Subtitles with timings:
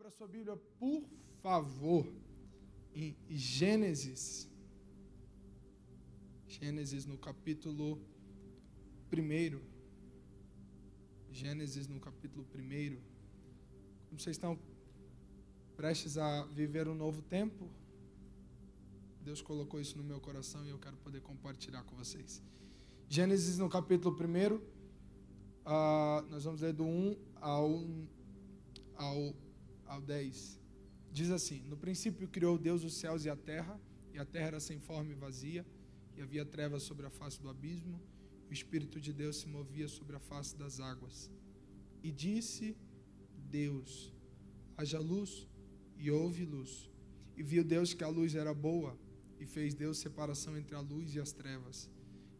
[0.00, 1.04] Abra sua Bíblia, por
[1.42, 2.10] favor,
[2.94, 4.48] em Gênesis.
[6.48, 8.00] Gênesis no capítulo
[9.12, 9.60] 1.
[11.30, 12.96] Gênesis no capítulo 1.
[14.08, 14.58] Como vocês estão
[15.76, 17.68] prestes a viver um novo tempo,
[19.20, 22.42] Deus colocou isso no meu coração e eu quero poder compartilhar com vocês.
[23.06, 24.62] Gênesis no capítulo 1, uh,
[25.66, 27.84] ah, nós vamos ler do 1 ao,
[28.96, 29.49] ao
[29.90, 30.58] ao 10.
[31.12, 33.78] Diz assim: No princípio criou Deus os céus e a terra,
[34.14, 35.66] e a terra era sem forma e vazia,
[36.16, 38.00] e havia trevas sobre a face do abismo,
[38.48, 41.30] e o Espírito de Deus se movia sobre a face das águas.
[42.02, 42.76] E disse
[43.50, 44.14] Deus:
[44.76, 45.48] haja luz,
[45.96, 46.88] e houve luz.
[47.36, 48.96] E viu Deus que a luz era boa,
[49.40, 51.90] e fez Deus separação entre a luz e as trevas.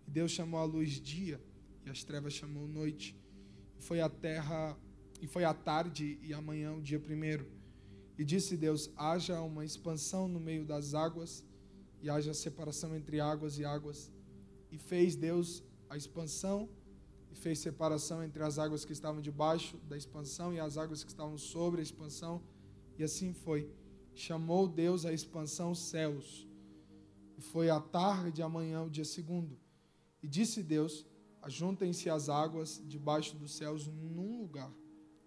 [0.07, 1.43] E Deus chamou a luz dia,
[1.85, 3.17] e as trevas chamou noite.
[3.79, 4.79] E foi a terra
[5.21, 7.47] e foi à tarde e amanhã o dia primeiro.
[8.19, 11.45] E disse Deus: haja uma expansão no meio das águas,
[12.03, 14.11] e haja separação entre águas e águas.
[14.71, 16.69] E fez Deus a expansão,
[17.31, 21.11] e fez separação entre as águas que estavam debaixo da expansão e as águas que
[21.11, 22.43] estavam sobre a expansão.
[22.99, 23.71] E assim foi.
[24.15, 26.47] Chamou Deus a expansão céus.
[27.37, 29.59] E foi à tarde e amanhã o dia segundo.
[30.23, 31.07] E disse Deus:
[31.43, 34.71] ajuntem-se as águas debaixo dos céus num lugar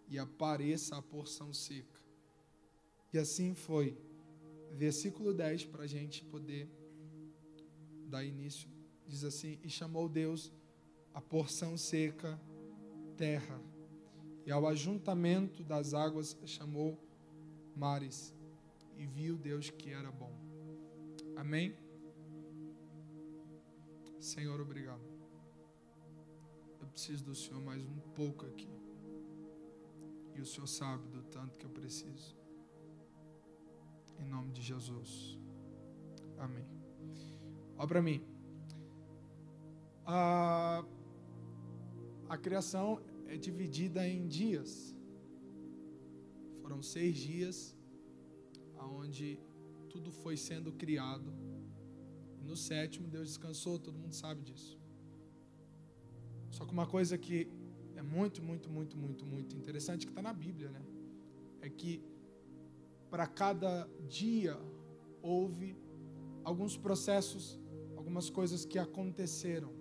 [0.08, 2.02] e apareça a porção seca.
[3.12, 3.98] E assim foi.
[4.72, 6.68] Versículo 10, para a gente poder
[8.08, 8.70] dar início.
[9.08, 10.52] Diz assim: E chamou Deus
[11.14, 12.40] a porção seca
[13.16, 13.62] terra,
[14.46, 17.00] e ao ajuntamento das águas chamou
[17.76, 18.34] mares,
[18.98, 20.34] e viu Deus que era bom.
[21.36, 21.76] Amém?
[24.20, 25.04] Senhor, obrigado.
[26.80, 28.70] Eu preciso do Senhor mais um pouco aqui.
[30.36, 32.36] E o Senhor sabe do tanto que eu preciso.
[34.20, 35.38] Em nome de Jesus.
[36.38, 36.66] Amém.
[37.78, 38.22] Olha para mim.
[40.06, 40.84] A,
[42.30, 44.96] a criação é dividida em dias.
[46.62, 47.78] Foram seis dias
[48.78, 49.40] onde
[49.90, 51.34] tudo foi sendo criado.
[52.42, 54.78] No sétimo Deus descansou, todo mundo sabe disso.
[56.52, 57.48] Só que uma coisa que
[58.04, 60.82] é muito, muito, muito, muito, muito interessante que está na Bíblia, né?
[61.62, 62.04] É que
[63.10, 64.58] para cada dia
[65.22, 65.78] houve
[66.44, 67.60] alguns processos,
[67.96, 69.72] algumas coisas que aconteceram.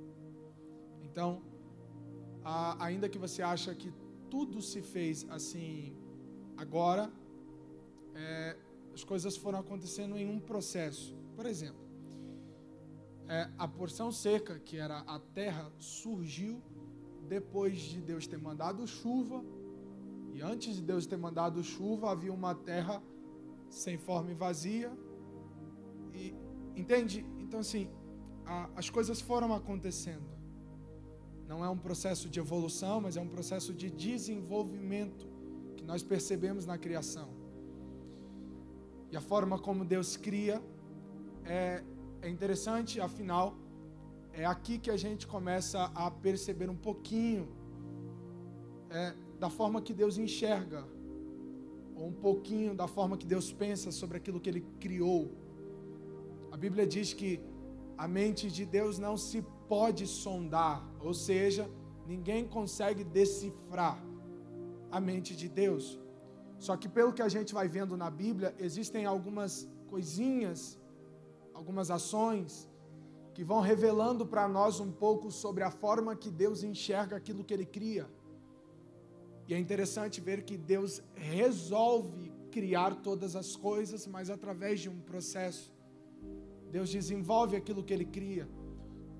[1.02, 1.42] Então,
[2.44, 3.92] a, ainda que você acha que
[4.30, 5.96] tudo se fez assim
[6.56, 7.12] agora,
[8.14, 8.56] é,
[8.94, 11.16] as coisas foram acontecendo em um processo.
[11.34, 11.82] Por exemplo,
[13.28, 16.62] é, a porção seca, que era a terra, surgiu
[17.28, 19.44] depois de Deus ter mandado chuva,
[20.32, 23.02] e antes de Deus ter mandado chuva, havia uma terra
[23.68, 24.90] sem forma e vazia.
[26.14, 26.34] E
[26.74, 27.24] entende?
[27.38, 27.90] Então assim,
[28.46, 30.30] a, as coisas foram acontecendo.
[31.46, 35.26] Não é um processo de evolução, mas é um processo de desenvolvimento
[35.76, 37.28] que nós percebemos na criação.
[39.10, 40.62] E a forma como Deus cria
[41.44, 41.84] é,
[42.22, 43.54] é interessante, afinal,
[44.32, 47.48] é aqui que a gente começa a perceber um pouquinho
[48.90, 50.86] é, da forma que Deus enxerga,
[51.94, 55.30] ou um pouquinho da forma que Deus pensa sobre aquilo que Ele criou.
[56.50, 57.40] A Bíblia diz que
[57.96, 61.68] a mente de Deus não se pode sondar, ou seja,
[62.06, 64.02] ninguém consegue decifrar
[64.90, 65.98] a mente de Deus.
[66.58, 70.78] Só que pelo que a gente vai vendo na Bíblia, existem algumas coisinhas,
[71.52, 72.68] algumas ações,
[73.34, 77.54] que vão revelando para nós um pouco sobre a forma que Deus enxerga aquilo que
[77.54, 78.08] Ele cria.
[79.48, 85.00] E é interessante ver que Deus resolve criar todas as coisas, mas através de um
[85.00, 85.72] processo.
[86.70, 88.48] Deus desenvolve aquilo que Ele cria.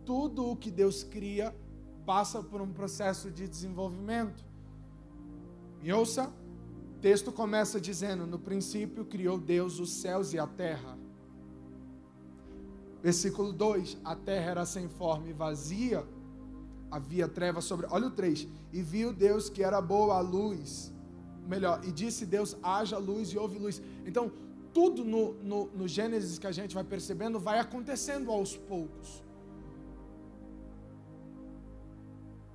[0.05, 1.55] Tudo o que Deus cria
[2.05, 4.45] passa por um processo de desenvolvimento.
[5.83, 6.33] E ouça,
[6.97, 10.99] o texto começa dizendo: No princípio criou Deus os céus e a terra.
[13.03, 16.07] Versículo 2: A terra era sem forma e vazia,
[16.91, 17.87] havia trevas sobre.
[17.91, 20.93] Olha o 3: E viu Deus que era boa a luz.
[21.47, 23.83] Melhor, e disse Deus: haja luz e houve luz.
[24.07, 24.31] Então,
[24.73, 29.23] tudo no, no, no Gênesis que a gente vai percebendo vai acontecendo aos poucos.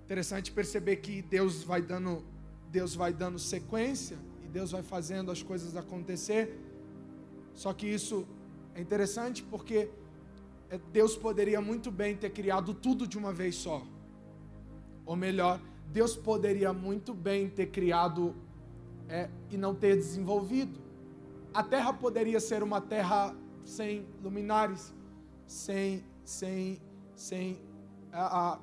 [0.05, 2.23] Interessante perceber que Deus vai dando,
[2.71, 6.57] Deus vai dando sequência e Deus vai fazendo as coisas acontecer.
[7.53, 8.25] Só que isso
[8.73, 9.89] é interessante porque
[10.91, 13.81] Deus poderia muito bem ter criado tudo de uma vez só.
[15.05, 15.61] Ou melhor,
[15.91, 18.35] Deus poderia muito bem ter criado
[19.07, 20.79] é, e não ter desenvolvido.
[21.53, 23.33] A terra poderia ser uma terra
[23.63, 24.93] sem luminares,
[25.45, 26.81] sem, sem,
[27.15, 27.59] sem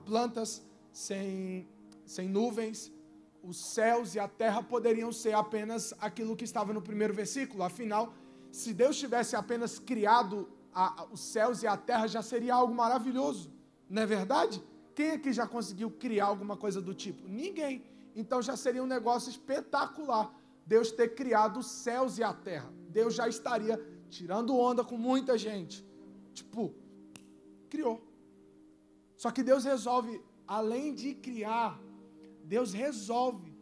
[0.04, 1.66] plantas, sem,
[2.04, 2.92] sem nuvens.
[3.42, 7.62] Os céus e a terra poderiam ser apenas aquilo que estava no primeiro versículo.
[7.62, 8.12] Afinal,
[8.50, 13.52] se Deus tivesse apenas criado a, os céus e a terra, já seria algo maravilhoso.
[13.88, 14.62] Não é verdade?
[14.94, 17.28] Quem aqui já conseguiu criar alguma coisa do tipo?
[17.28, 17.84] Ninguém.
[18.14, 20.34] Então já seria um negócio espetacular
[20.66, 22.72] Deus ter criado os céus e a terra.
[22.88, 23.76] Deus já estaria
[24.08, 25.84] tirando onda com muita gente.
[26.32, 26.74] Tipo,
[27.68, 28.02] criou.
[29.16, 31.80] Só que Deus resolve, além de criar,
[32.44, 33.52] Deus resolve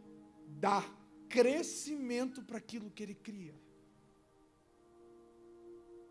[0.46, 0.88] dar
[1.28, 3.54] crescimento para aquilo que Ele cria.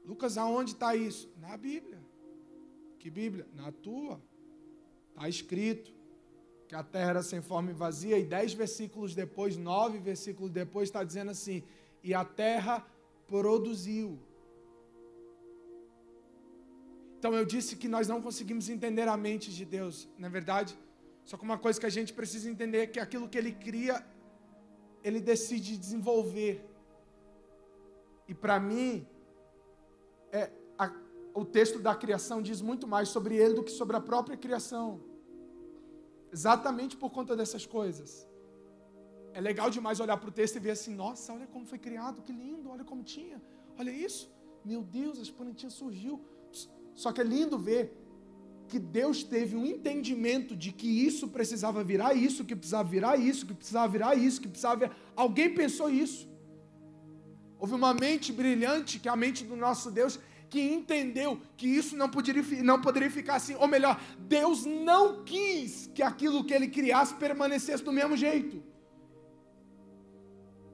[0.06, 1.32] Lucas, aonde está isso?
[1.40, 2.00] Na Bíblia.
[3.00, 3.48] Que Bíblia?
[3.54, 4.22] Na tua.
[5.10, 5.94] Está escrito
[6.68, 10.90] que a terra era sem forma e vazia, e dez versículos depois, nove versículos depois,
[10.90, 11.64] está dizendo assim:
[12.04, 12.86] e a terra
[13.28, 14.20] produziu.
[17.18, 20.78] Então eu disse que nós não conseguimos entender a mente de Deus, não é verdade?
[21.24, 24.04] Só que uma coisa que a gente precisa entender é que aquilo que Ele cria,
[25.04, 26.66] Ele decide desenvolver.
[28.28, 29.06] E para mim,
[31.34, 35.02] o texto da criação diz muito mais sobre Ele do que sobre a própria criação.
[36.32, 38.28] Exatamente por conta dessas coisas.
[39.34, 42.22] É legal demais olhar para o texto e ver assim: nossa, olha como foi criado,
[42.22, 43.42] que lindo, olha como tinha,
[43.78, 44.30] olha isso,
[44.64, 46.22] meu Deus, a esponentinha surgiu.
[46.94, 47.98] Só que é lindo ver
[48.68, 53.46] que Deus teve um entendimento de que isso precisava virar isso, que precisava virar isso,
[53.46, 54.80] que precisava virar isso, que precisava.
[54.82, 54.96] Virar...
[55.16, 56.30] Alguém pensou isso.
[57.60, 60.20] Houve uma mente brilhante, que é a mente do nosso Deus,
[60.52, 63.56] que entendeu que isso não poderia, não poderia ficar assim.
[63.56, 68.62] Ou melhor, Deus não quis que aquilo que ele criasse permanecesse do mesmo jeito.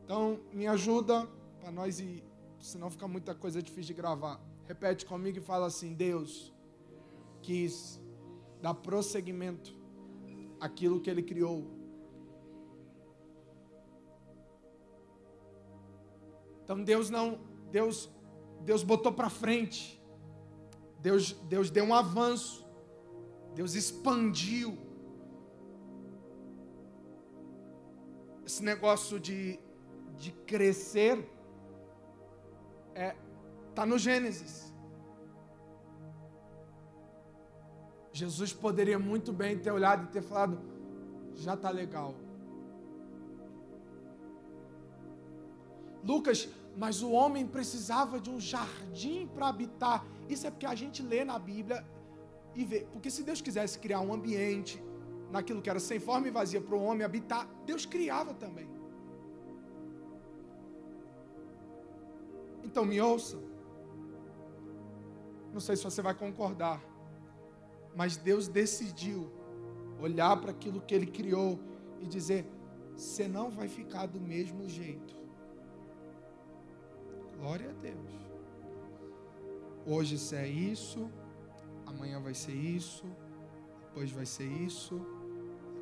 [0.04, 1.30] Então, me ajuda
[1.60, 2.24] para nós ir,
[2.60, 4.42] senão fica muita coisa difícil de gravar.
[4.66, 6.52] Repete comigo e fala assim: Deus
[7.44, 8.02] quis
[8.60, 9.78] dar prosseguimento
[10.60, 11.78] àquilo que Ele criou.
[16.64, 17.40] Então Deus não,
[17.72, 18.10] Deus,
[18.62, 20.02] Deus botou para frente.
[21.00, 22.66] Deus, Deus deu um avanço.
[23.54, 24.78] Deus expandiu.
[28.46, 29.60] Esse negócio de,
[30.18, 31.30] de crescer
[32.96, 33.16] é
[33.78, 34.74] Está no Gênesis.
[38.12, 40.60] Jesus poderia muito bem ter olhado e ter falado:
[41.36, 42.16] já está legal.
[46.04, 50.06] Lucas, mas o homem precisava de um jardim para habitar.
[50.30, 51.84] Isso é porque a gente lê na Bíblia
[52.56, 52.82] e vê.
[52.94, 54.82] Porque se Deus quisesse criar um ambiente
[55.32, 58.70] naquilo que era sem forma e vazia para o homem habitar, Deus criava também.
[62.64, 63.40] Então me ouça.
[65.52, 66.80] Não sei se você vai concordar,
[67.96, 69.32] mas Deus decidiu
[70.00, 71.60] olhar para aquilo que Ele criou
[72.00, 72.46] e dizer:
[72.96, 75.27] você não vai ficar do mesmo jeito.
[77.38, 78.14] Glória a Deus.
[79.86, 81.10] Hoje isso é isso,
[81.86, 83.06] amanhã vai ser isso,
[83.86, 85.00] depois vai ser isso,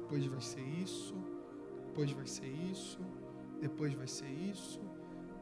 [0.01, 1.15] depois vai ser isso,
[1.87, 2.99] depois vai ser isso,
[3.59, 4.81] depois vai ser isso,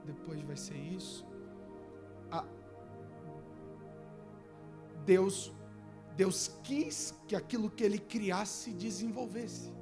[0.06, 1.26] depois vai ser isso.
[5.06, 5.52] Deus,
[6.16, 9.74] Deus quis que aquilo que ele criasse desenvolvesse.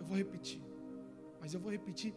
[0.00, 0.62] Eu vou repetir,
[1.40, 2.14] mas eu vou repetir,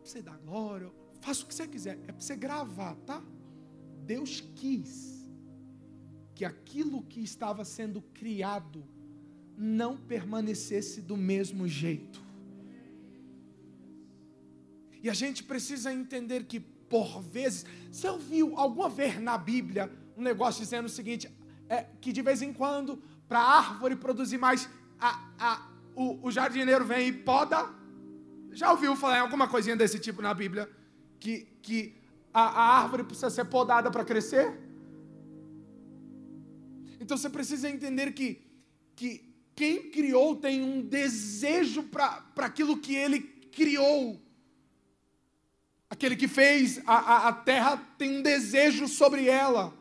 [0.00, 0.90] para você dar glória,
[1.20, 3.22] faça o que você quiser, é para você gravar, tá?
[4.04, 5.28] Deus quis
[6.34, 8.84] que aquilo que estava sendo criado
[9.56, 12.20] não permanecesse do mesmo jeito.
[15.02, 17.64] E a gente precisa entender que por vezes.
[17.90, 21.30] Você ouviu alguma vez na Bíblia um negócio dizendo o seguinte:
[21.68, 26.30] é, que de vez em quando, para a árvore produzir mais, a, a, o, o
[26.30, 27.79] jardineiro vem e poda?
[28.52, 30.68] Já ouviu falar em alguma coisinha desse tipo na Bíblia?
[31.18, 31.96] Que, que
[32.32, 34.58] a, a árvore precisa ser podada para crescer?
[37.00, 38.40] Então você precisa entender que,
[38.94, 44.20] que quem criou tem um desejo para aquilo que ele criou.
[45.88, 49.74] Aquele que fez a, a, a terra tem um desejo sobre ela.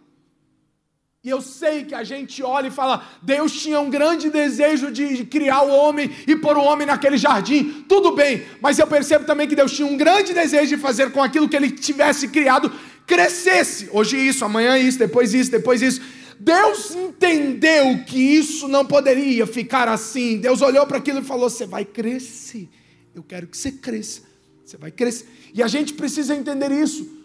[1.22, 5.26] E eu sei que a gente olha e fala: Deus tinha um grande desejo de
[5.26, 7.84] criar o homem e pôr o homem naquele jardim.
[7.90, 11.22] Tudo bem, mas eu percebo também que Deus tinha um grande desejo de fazer com
[11.22, 12.72] aquilo que ele tivesse criado
[13.06, 13.90] crescesse.
[13.92, 16.00] Hoje isso, amanhã isso, depois isso, depois isso.
[16.40, 20.38] Deus entendeu que isso não poderia ficar assim.
[20.38, 22.70] Deus olhou para aquilo e falou: Você vai crescer
[23.14, 24.22] Eu quero que você cresça.
[24.64, 25.28] Você vai crescer.
[25.54, 27.19] E a gente precisa entender isso.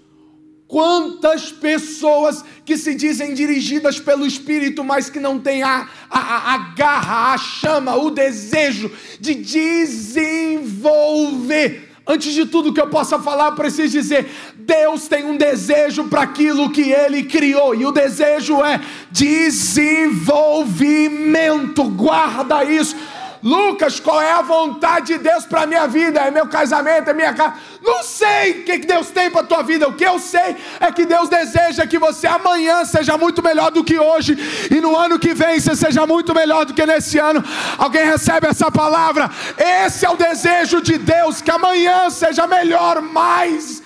[0.75, 6.59] Quantas pessoas que se dizem dirigidas pelo Espírito, mas que não têm a, a, a
[6.75, 8.91] garra, a chama, o desejo
[9.21, 11.91] de desenvolver.
[12.05, 14.27] Antes de tudo que eu possa falar, preciso dizer:
[14.57, 18.81] Deus tem um desejo para aquilo que Ele criou, e o desejo é
[19.13, 21.85] desenvolvimento.
[21.85, 22.97] Guarda isso
[23.45, 26.19] Lucas, qual é a vontade de Deus para a minha vida?
[26.19, 27.57] É meu casamento, é minha casa.
[27.83, 29.87] Não sei o que Deus tem para a tua vida.
[29.87, 33.85] O que eu sei é que Deus deseja que você amanhã seja muito melhor do
[33.85, 34.35] que hoje.
[34.71, 37.45] E no ano que vem você seja muito melhor do que nesse ano.
[37.77, 39.31] Alguém recebe essa palavra?
[39.59, 43.83] Esse é o desejo de Deus, que amanhã seja melhor, mais.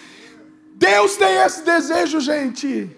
[0.76, 2.96] Deus tem esse desejo, gente.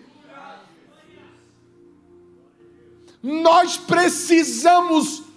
[3.22, 5.29] Nós precisamos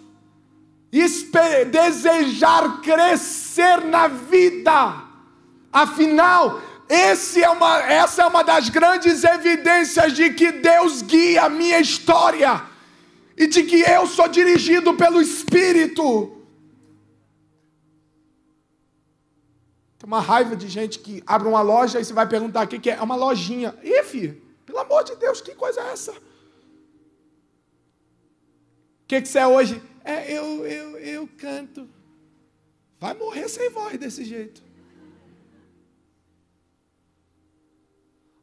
[1.71, 5.03] desejar crescer na vida.
[5.71, 11.79] Afinal, é uma, essa é uma das grandes evidências de que Deus guia a minha
[11.79, 12.61] história
[13.35, 16.37] e de que eu sou dirigido pelo Espírito.
[19.97, 22.89] Tem uma raiva de gente que abre uma loja e você vai perguntar o que,
[22.89, 22.93] é.
[22.93, 23.75] É uma lojinha.
[23.81, 26.11] Ih, filho, pelo amor de Deus, que coisa é essa?
[26.11, 26.17] O
[29.07, 29.81] que, que você é hoje?
[30.03, 31.87] É, eu, eu, eu canto.
[32.99, 34.61] Vai morrer sem voz desse jeito.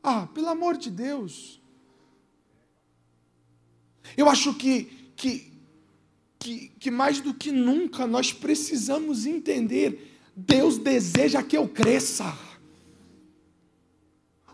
[0.02, 1.60] Ah, pelo amor de Deus.
[4.16, 5.52] Eu acho que, que,
[6.38, 12.36] que, que mais do que nunca nós precisamos entender: Deus deseja que eu cresça.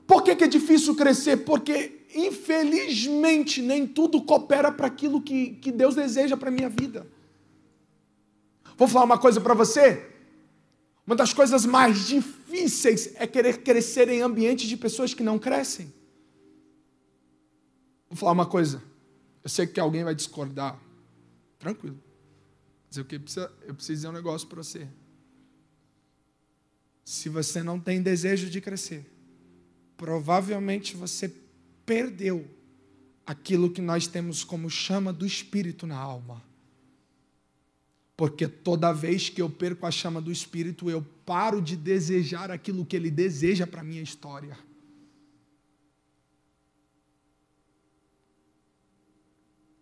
[0.07, 1.39] Por que, que é difícil crescer?
[1.39, 7.07] Porque infelizmente, nem tudo coopera para aquilo que, que Deus deseja para a minha vida.
[8.77, 10.13] Vou falar uma coisa para você.
[11.07, 15.93] Uma das coisas mais difíceis é querer crescer em ambientes de pessoas que não crescem.
[18.09, 18.83] Vou falar uma coisa.
[19.43, 20.79] Eu sei que alguém vai discordar.
[21.59, 21.99] Tranquilo.
[22.89, 24.89] Mas eu, preciso, eu preciso dizer um negócio para você.
[27.05, 29.07] Se você não tem desejo de crescer,
[29.97, 31.33] provavelmente você
[31.87, 32.47] perdeu
[33.25, 36.43] aquilo que nós temos como chama do Espírito na alma.
[38.17, 42.85] Porque toda vez que eu perco a chama do Espírito, eu paro de desejar aquilo
[42.85, 44.59] que Ele deseja para a minha história.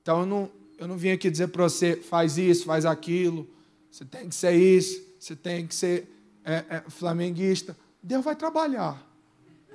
[0.02, 3.48] Então eu não, eu não vim aqui dizer para você, faz isso, faz aquilo,
[3.90, 6.08] você tem que ser isso, você tem que ser
[6.44, 7.76] é, é, flamenguista.
[8.02, 9.02] Deus vai trabalhar.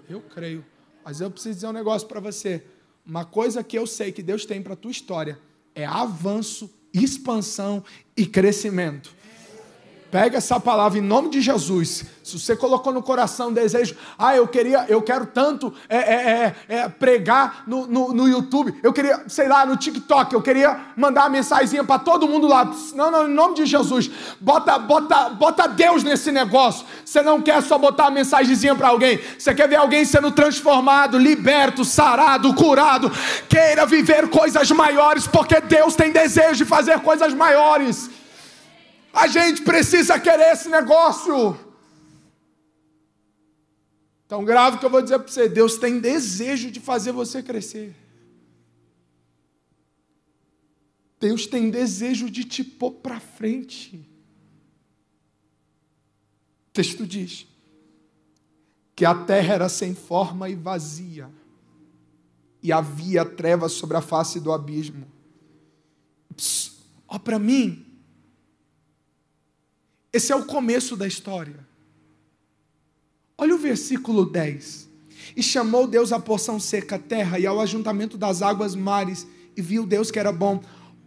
[0.07, 0.63] Eu creio.
[1.03, 2.63] Mas eu preciso dizer um negócio para você.
[3.05, 5.39] Uma coisa que eu sei que Deus tem para a tua história
[5.73, 7.83] é avanço, expansão
[8.15, 9.15] e crescimento.
[10.11, 12.03] Pega essa palavra em nome de Jesus.
[12.23, 16.75] Se você colocou no coração desejo, ah, eu queria, eu quero tanto é, é, é,
[16.77, 21.21] é, pregar no, no, no, YouTube, eu queria, sei lá, no TikTok, eu queria mandar
[21.21, 22.71] uma mensagem para todo mundo lá.
[22.95, 26.85] Não, não, em nome de Jesus, bota, bota, bota Deus nesse negócio.
[27.05, 31.19] Você não quer só botar uma mensagenzinha para alguém, você quer ver alguém sendo transformado,
[31.19, 33.11] liberto, sarado, curado.
[33.47, 38.09] Queira viver coisas maiores, porque Deus tem desejo de fazer coisas maiores.
[39.19, 41.59] A gente precisa querer esse negócio.
[44.29, 47.93] Tão grave que eu vou dizer para você: Deus tem desejo de fazer você crescer.
[51.19, 53.97] Deus tem desejo de te pôr para frente.
[56.69, 57.45] O texto diz
[58.95, 61.29] que a terra era sem forma e vazia,
[62.63, 65.05] e havia trevas sobre a face do abismo.
[67.05, 67.88] Ó, para mim,
[70.11, 71.67] esse é o começo da história.
[73.37, 74.89] Olha o versículo 10.
[75.35, 79.85] E chamou Deus a porção seca terra e ao ajuntamento das águas mares, e viu
[79.85, 80.61] Deus que era bom.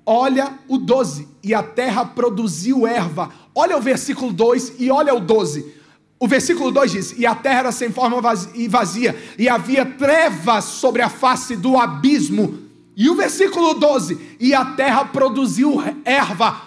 [0.07, 1.29] Olha o 12.
[1.43, 3.33] E a terra produziu erva.
[3.55, 5.75] Olha o versículo 2 e olha o 12.
[6.19, 8.17] O versículo 2 diz: E a terra era sem forma
[8.55, 12.61] e vazia, e havia trevas sobre a face do abismo.
[12.97, 16.63] E o versículo 12: E a terra produziu erva.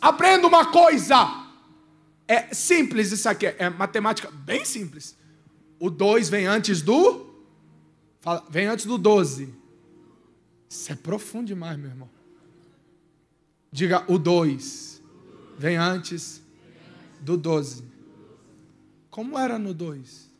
[0.00, 1.43] Aprenda uma coisa:
[2.26, 5.16] é simples isso aqui, é matemática bem simples.
[5.78, 7.26] O 2 vem antes do.
[8.20, 9.54] Fala, vem antes do 12.
[10.68, 12.10] Isso é profundo demais, meu irmão.
[13.70, 15.02] Diga o 2.
[15.58, 16.42] Vem antes
[17.20, 17.84] do 12.
[19.10, 20.30] Como era no 2?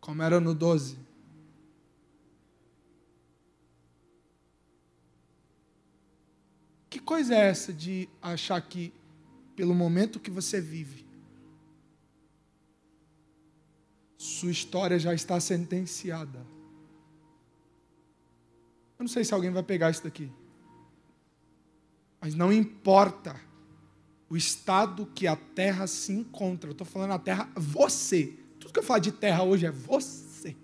[0.00, 0.98] Como era no 12?
[6.88, 8.92] Que coisa é essa de achar que
[9.56, 11.06] pelo momento que você vive,
[14.16, 16.38] sua história já está sentenciada.
[18.98, 20.30] Eu não sei se alguém vai pegar isso daqui.
[22.20, 23.40] Mas não importa
[24.28, 26.68] o estado que a terra se encontra.
[26.68, 28.34] Eu estou falando a terra, você.
[28.58, 30.56] Tudo que eu falo de terra hoje é você.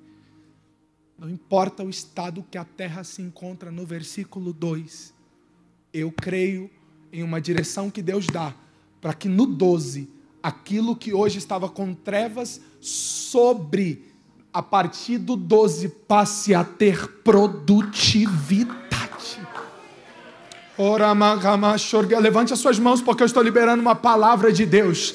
[1.18, 5.14] Não importa o estado que a terra se encontra no versículo 2.
[5.92, 6.70] Eu creio
[7.12, 8.56] em uma direção que Deus dá,
[9.02, 10.08] para que no 12,
[10.40, 14.06] aquilo que hoje estava com trevas sobre,
[14.52, 18.70] a partir do 12, passe a ter produtividade.
[22.20, 25.14] Levante as suas mãos, porque eu estou liberando uma palavra de Deus.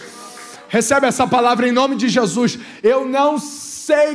[0.67, 2.59] Recebe essa palavra em nome de Jesus.
[2.83, 3.66] Eu não sei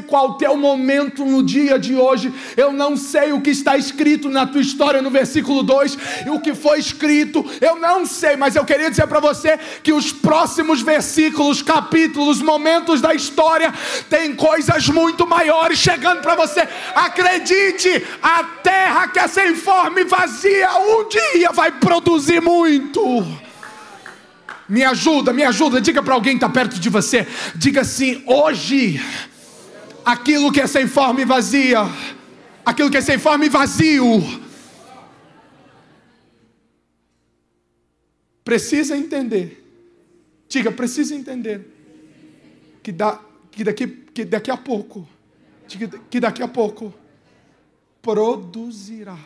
[0.07, 4.29] qual o teu momento no dia de hoje, eu não sei o que está escrito
[4.29, 8.57] na tua história no versículo 2 e o que foi escrito, eu não sei, mas
[8.57, 13.73] eu queria dizer para você que os próximos versículos, capítulos, momentos da história
[14.11, 16.69] tem coisas muito maiores chegando para você.
[16.95, 23.03] Acredite, a terra que é sem forma e vazia um dia vai produzir muito.
[24.69, 25.81] Me ajuda, me ajuda.
[25.81, 27.27] Diga para alguém que está perto de você.
[27.55, 29.01] Diga assim: hoje
[30.05, 31.81] aquilo que é sem forma e vazia,
[32.65, 34.23] aquilo que é sem forma e vazio,
[38.45, 39.59] precisa entender.
[40.49, 41.67] Diga, precisa entender
[42.83, 43.19] que, da,
[43.51, 45.09] que, daqui, que daqui a pouco,
[46.11, 46.93] que daqui a pouco
[48.03, 49.19] produzirá.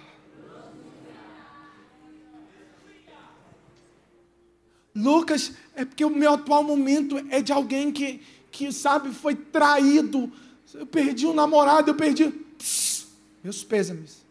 [4.94, 10.32] Lucas, é porque o meu atual momento é de alguém que, que sabe, foi traído,
[10.78, 12.28] eu perdi um namorado, eu perdi.
[12.28, 13.06] Pss,
[13.42, 14.24] meus pêsames.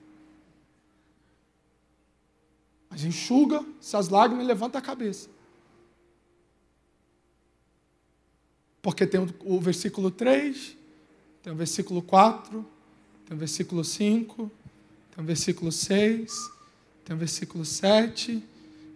[2.89, 5.29] Mas enxuga essas lágrimas e levanta a cabeça.
[8.81, 10.77] Porque tem o versículo 3,
[11.41, 12.65] tem o versículo 4,
[13.25, 14.51] tem o versículo 5,
[15.15, 16.51] tem o versículo 6,
[17.03, 18.43] tem o versículo 7.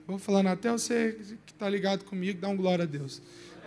[0.05, 3.21] vou falando até você que está ligado comigo, dá um glória a Deus.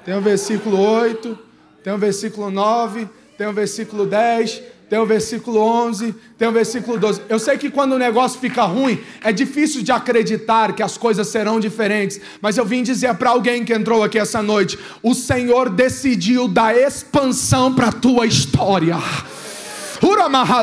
[0.04, 1.38] Tem o versículo 8,
[1.82, 3.08] tem o versículo 9,
[3.42, 7.22] tem o versículo 10, tem o versículo 11, tem o versículo 12.
[7.28, 11.26] Eu sei que quando o negócio fica ruim, é difícil de acreditar que as coisas
[11.26, 15.70] serão diferentes, mas eu vim dizer para alguém que entrou aqui essa noite: o Senhor
[15.70, 18.96] decidiu dar expansão para a tua história.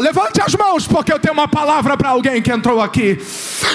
[0.01, 3.17] Levante as mãos, porque eu tenho uma palavra para alguém que entrou aqui.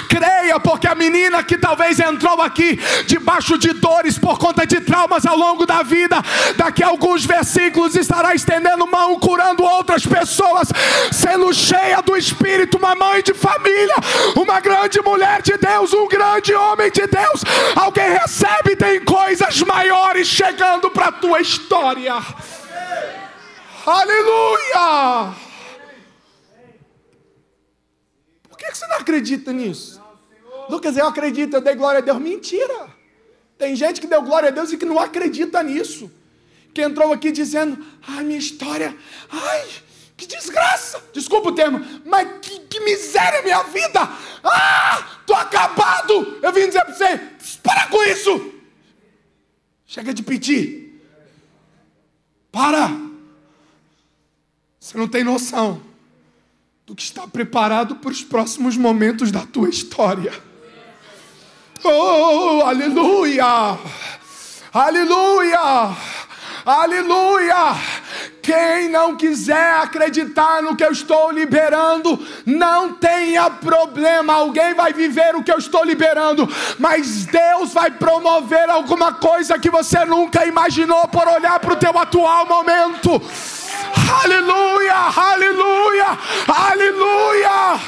[0.09, 5.25] Creia, porque a menina que talvez entrou aqui debaixo de dores por conta de traumas
[5.25, 6.23] ao longo da vida,
[6.57, 10.69] daqui a alguns versículos estará estendendo mão, curando outras pessoas,
[11.13, 13.95] sendo cheia do Espírito, uma mãe de família,
[14.37, 17.45] uma grande mulher de Deus, um grande homem de Deus.
[17.77, 22.15] Alguém recebe, tem coisas maiores chegando para a tua história.
[23.87, 25.45] Aleluia!
[28.65, 30.03] Que, que você não acredita nisso?
[30.69, 32.19] Lucas, eu acredito, eu dei glória a Deus.
[32.19, 32.89] Mentira!
[33.59, 36.11] Tem gente que deu glória a Deus e que não acredita nisso.
[36.73, 38.97] Que entrou aqui dizendo: ai, minha história,
[39.31, 39.69] ai,
[40.17, 41.03] que desgraça!
[41.13, 44.01] Desculpa o termo, mas que, que miséria minha vida!
[44.43, 46.39] Ah, tô acabado!
[46.43, 47.21] Eu vim dizer para você:
[47.63, 48.53] para com isso!
[49.87, 51.01] Chega de pedir.
[52.51, 52.91] Para!
[54.81, 55.81] Você não tem noção
[56.87, 60.33] do que está preparado para os próximos momentos da tua história.
[61.83, 63.79] Oh, aleluia!
[64.73, 65.97] Aleluia!
[66.67, 67.77] Aleluia!
[68.43, 74.35] Quem não quiser acreditar no que eu estou liberando, não tenha problema.
[74.35, 76.47] Alguém vai viver o que eu estou liberando,
[76.79, 81.99] mas Deus vai promover alguma coisa que você nunca imaginou por olhar para o teu
[81.99, 83.23] atual momento.
[84.23, 86.07] Aleluia, aleluia,
[86.49, 87.81] aleluia.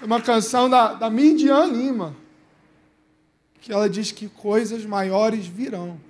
[0.00, 2.14] É uma canção da, da Midian Lima,
[3.60, 6.00] que ela diz que coisas maiores virão,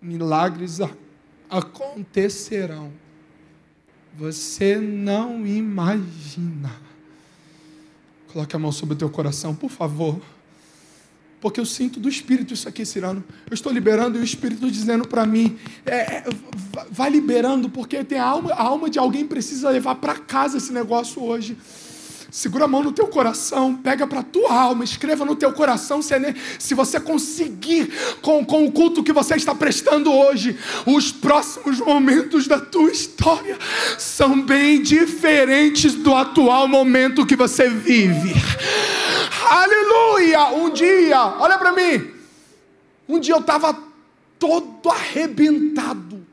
[0.00, 0.78] milagres
[1.48, 2.92] acontecerão.
[4.14, 6.72] Você não imagina.
[8.32, 10.20] Coloque a mão sobre o teu coração, por favor.
[11.40, 13.24] Porque eu sinto do Espírito isso aqui, Cirano.
[13.48, 16.24] Eu estou liberando e o Espírito dizendo para mim: é, é,
[16.90, 20.72] vai liberando, porque tem a alma, a alma de alguém precisa levar para casa esse
[20.72, 21.56] negócio hoje.
[22.30, 26.00] Segura a mão no teu coração, pega para a tua alma, escreva no teu coração
[26.00, 27.90] se, é se você conseguir,
[28.22, 33.58] com, com o culto que você está prestando hoje, os próximos momentos da tua história
[33.98, 38.32] são bem diferentes do atual momento que você vive.
[39.50, 40.50] Aleluia!
[40.52, 42.12] Um dia, olha para mim,
[43.08, 43.76] um dia eu estava
[44.38, 46.24] todo arrebentado,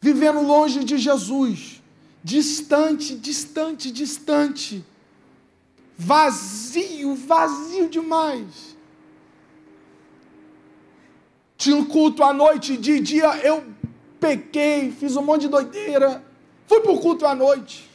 [0.00, 1.77] vivendo longe de Jesus
[2.28, 4.84] distante, distante, distante,
[5.96, 8.76] vazio, vazio demais.
[11.56, 13.64] Tinha um culto à noite, de dia eu
[14.20, 16.22] pequei, fiz um monte de doideira,
[16.66, 17.88] fui para o culto à noite.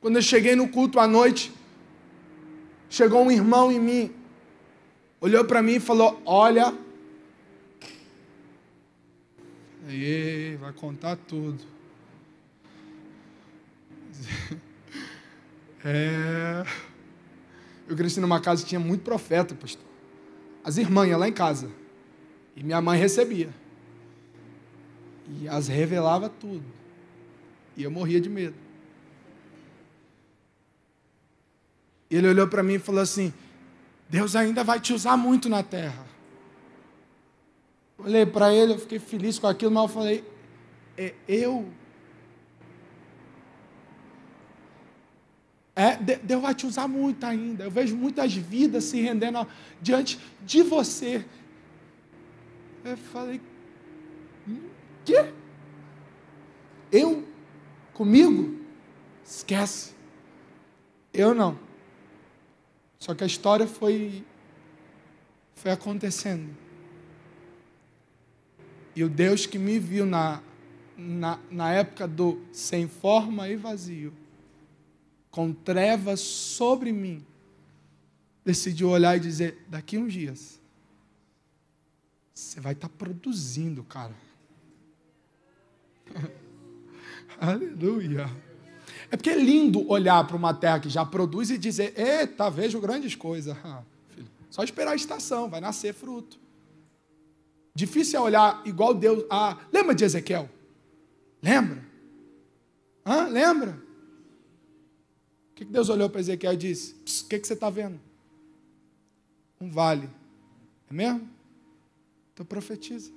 [0.00, 1.52] Quando eu cheguei no culto à noite,
[2.88, 4.14] chegou um irmão em mim,
[5.20, 6.72] olhou para mim e falou: Olha,
[9.88, 11.71] aí, vai contar tudo.
[15.84, 16.64] É...
[17.88, 19.84] Eu cresci numa casa que tinha muito profeta, pastor.
[20.64, 21.70] As irmãs lá em casa.
[22.54, 23.50] E minha mãe recebia.
[25.28, 26.64] E as revelava tudo.
[27.76, 28.54] E eu morria de medo.
[32.10, 33.32] Ele olhou para mim e falou assim:
[34.08, 36.06] Deus ainda vai te usar muito na terra.
[37.96, 40.24] Olhei para ele, eu fiquei feliz com aquilo, mas eu falei:
[40.96, 41.66] é, eu
[45.74, 47.64] É, Deus vai te usar muito ainda.
[47.64, 49.46] Eu vejo muitas vidas se rendendo
[49.80, 51.24] diante de você.
[52.84, 53.40] Eu falei,
[54.46, 54.68] hum,
[55.04, 55.32] quê?
[56.90, 57.26] Eu?
[57.94, 58.60] Comigo?
[59.24, 59.94] Esquece.
[61.12, 61.58] Eu não.
[62.98, 64.24] Só que a história foi,
[65.54, 66.54] foi acontecendo.
[68.94, 70.42] E o Deus que me viu na,
[70.96, 74.12] na, na época do sem forma e vazio,
[75.32, 77.26] com trevas sobre mim,
[78.44, 80.60] decidiu olhar e dizer: daqui uns dias,
[82.32, 84.14] você vai estar tá produzindo, cara.
[87.40, 88.30] Aleluia.
[89.10, 92.80] É porque é lindo olhar para uma terra que já produz e dizer: eita, vejo
[92.80, 93.56] grandes coisas.
[93.64, 93.82] Ah,
[94.50, 96.38] só esperar a estação, vai nascer fruto.
[97.74, 99.24] Difícil é olhar igual Deus.
[99.30, 100.46] Ah, lembra de Ezequiel?
[101.42, 101.82] Lembra?
[103.06, 103.28] Hã?
[103.28, 103.81] Lembra?
[105.54, 108.00] Que Deus olhou para Ezequiel e disse: O que, que você está vendo?
[109.60, 110.08] Um vale.
[110.90, 111.28] É mesmo?
[112.32, 113.10] Então profetiza.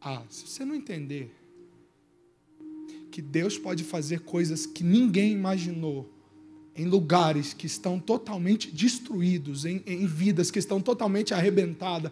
[0.00, 1.34] Ah, se você não entender
[3.10, 6.10] que Deus pode fazer coisas que ninguém imaginou,
[6.76, 12.10] em lugares que estão totalmente destruídos, em, em vidas que estão totalmente arrebentadas,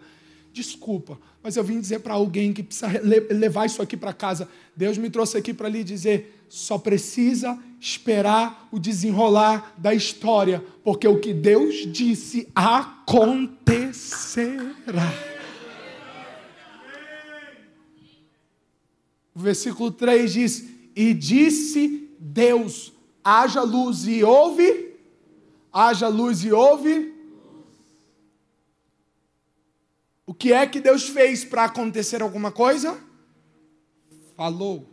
[0.53, 2.87] desculpa, mas eu vim dizer para alguém que precisa
[3.31, 4.47] levar isso aqui para casa.
[4.75, 11.07] Deus me trouxe aqui para lhe dizer: só precisa esperar o desenrolar da história, porque
[11.07, 13.51] o que Deus disse acontecerá.
[19.33, 20.63] O versículo 3 diz:
[20.95, 24.93] E disse Deus: haja luz e ouve,
[25.71, 27.12] haja luz e ouve.
[30.25, 33.01] O que é que Deus fez para acontecer alguma coisa?
[34.35, 34.89] Falou.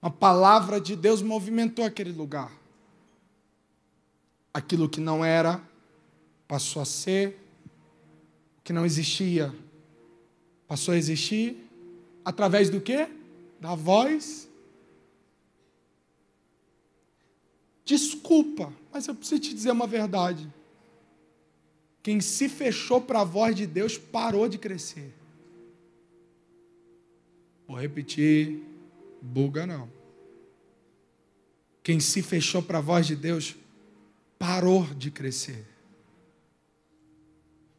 [0.00, 2.52] Uma palavra de Deus movimentou aquele lugar.
[4.54, 5.62] Aquilo que não era
[6.46, 7.38] passou a ser,
[8.58, 9.54] o que não existia
[10.68, 11.68] passou a existir
[12.24, 13.08] através do quê?
[13.60, 14.48] Da voz.
[17.84, 20.52] Desculpa, mas eu preciso te dizer uma verdade.
[22.02, 25.14] Quem se fechou para a voz de Deus parou de crescer.
[27.66, 28.60] Vou repetir
[29.22, 29.88] buga não.
[31.82, 33.56] Quem se fechou para a voz de Deus
[34.38, 35.64] parou de crescer.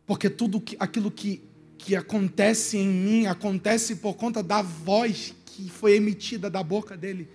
[0.05, 1.41] Porque tudo que, aquilo que,
[1.77, 7.27] que acontece em mim acontece por conta da voz que foi emitida da boca dele.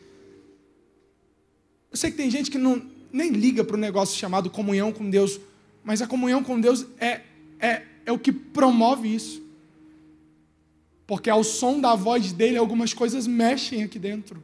[1.90, 5.08] Eu sei que tem gente que não, nem liga para o negócio chamado comunhão com
[5.08, 5.40] Deus,
[5.82, 7.22] mas a comunhão com Deus é,
[7.58, 9.42] é, é o que promove isso.
[11.06, 14.42] Porque ao som da voz dele, algumas coisas mexem aqui dentro.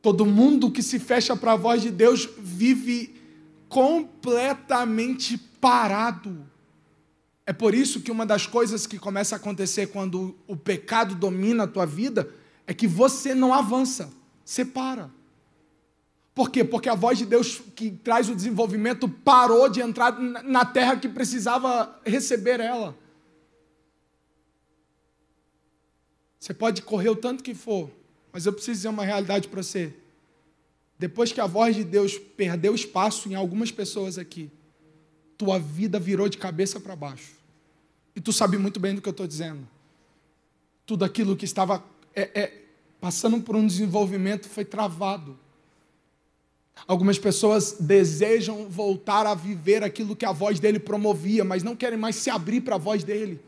[0.00, 3.14] Todo mundo que se fecha para a voz de Deus vive
[3.68, 6.46] completamente parado.
[7.46, 11.64] É por isso que uma das coisas que começa a acontecer quando o pecado domina
[11.64, 12.30] a tua vida
[12.66, 14.10] é que você não avança,
[14.44, 15.10] você para.
[16.34, 16.64] Por quê?
[16.64, 21.08] Porque a voz de Deus que traz o desenvolvimento parou de entrar na terra que
[21.08, 22.96] precisava receber ela.
[26.40, 27.90] Você pode correr o tanto que for,
[28.32, 29.94] mas eu preciso dizer uma realidade para você.
[30.98, 34.50] Depois que a voz de Deus perdeu espaço em algumas pessoas aqui,
[35.38, 37.32] tua vida virou de cabeça para baixo.
[38.14, 39.66] E tu sabe muito bem do que eu estou dizendo.
[40.84, 41.82] Tudo aquilo que estava
[42.14, 42.62] é, é,
[43.00, 45.38] passando por um desenvolvimento foi travado.
[46.86, 51.98] Algumas pessoas desejam voltar a viver aquilo que a voz dele promovia, mas não querem
[51.98, 53.40] mais se abrir para a voz dele.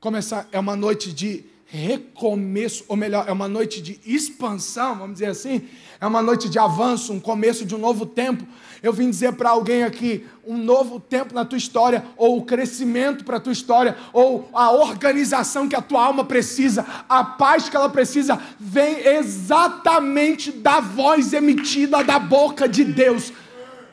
[0.00, 5.14] Como essa é uma noite de recomeço, ou melhor, é uma noite de expansão, vamos
[5.14, 5.68] dizer assim,
[6.00, 8.44] é uma noite de avanço, um começo de um novo tempo.
[8.82, 13.24] Eu vim dizer para alguém aqui, um novo tempo na tua história, ou o crescimento
[13.24, 17.76] para a tua história, ou a organização que a tua alma precisa, a paz que
[17.76, 23.32] ela precisa, vem exatamente da voz emitida da boca de Deus.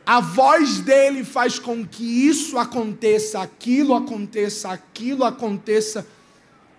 [0.03, 6.07] A voz dele faz com que isso aconteça, aquilo aconteça, aquilo aconteça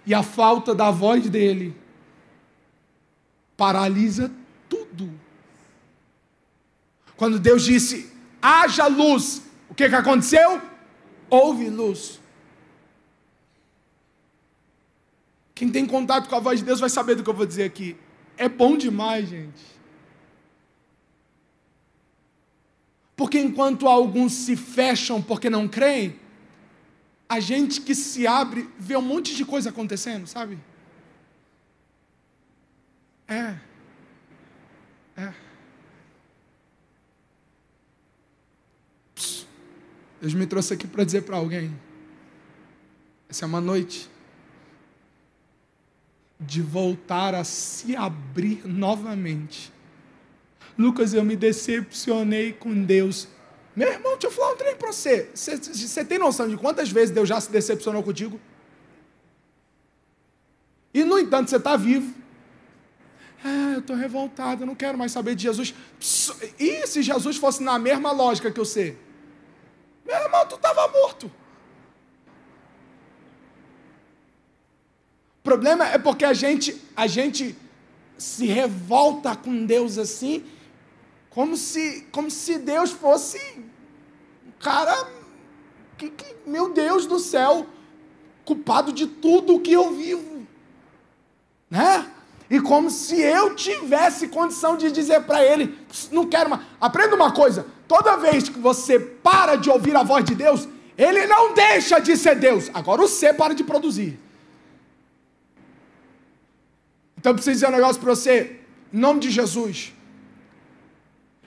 [0.08, 1.76] e a falta da voz dele
[3.58, 4.32] paralisa
[4.66, 5.12] tudo.
[7.14, 10.62] Quando Deus disse: haja luz, o que, que aconteceu?
[11.28, 12.18] Houve luz.
[15.54, 17.64] Quem tem contato com a voz de Deus vai saber do que eu vou dizer
[17.64, 17.94] aqui.
[18.38, 19.62] É bom demais, gente.
[23.14, 26.18] Porque enquanto alguns se fecham porque não creem,
[27.28, 30.58] a gente que se abre vê um monte de coisa acontecendo, sabe?
[33.26, 33.58] É.
[35.16, 35.34] É.
[40.20, 41.78] Deus me trouxe aqui para dizer para alguém:
[43.28, 44.08] essa é uma noite
[46.40, 49.72] de voltar a se abrir novamente.
[50.78, 53.28] Lucas, eu me decepcionei com Deus
[53.78, 55.30] meu irmão, deixa eu falar um trem para você.
[55.32, 55.56] você.
[55.56, 58.40] Você tem noção de quantas vezes Deus já se decepcionou contigo?
[60.92, 62.12] E, no entanto, você está vivo.
[63.44, 65.72] Ah, eu estou revoltado, eu não quero mais saber de Jesus.
[66.58, 68.98] E se Jesus fosse na mesma lógica que sei?
[70.04, 71.30] Meu irmão, tu estava morto.
[75.38, 77.56] O problema é porque a gente, a gente
[78.18, 80.44] se revolta com Deus assim
[81.30, 83.38] como se, como se Deus fosse
[84.60, 85.08] cara,
[85.96, 87.66] que, que, meu Deus do céu,
[88.44, 90.46] culpado de tudo que eu vivo.
[91.70, 92.10] Né?
[92.50, 95.78] E como se eu tivesse condição de dizer para ele:
[96.10, 96.62] não quero mais.
[96.80, 100.66] Aprenda uma coisa: toda vez que você para de ouvir a voz de Deus,
[100.96, 102.70] ele não deixa de ser Deus.
[102.72, 104.18] Agora você para de produzir.
[107.18, 108.60] Então eu preciso dizer um negócio para você,
[108.92, 109.92] em nome de Jesus.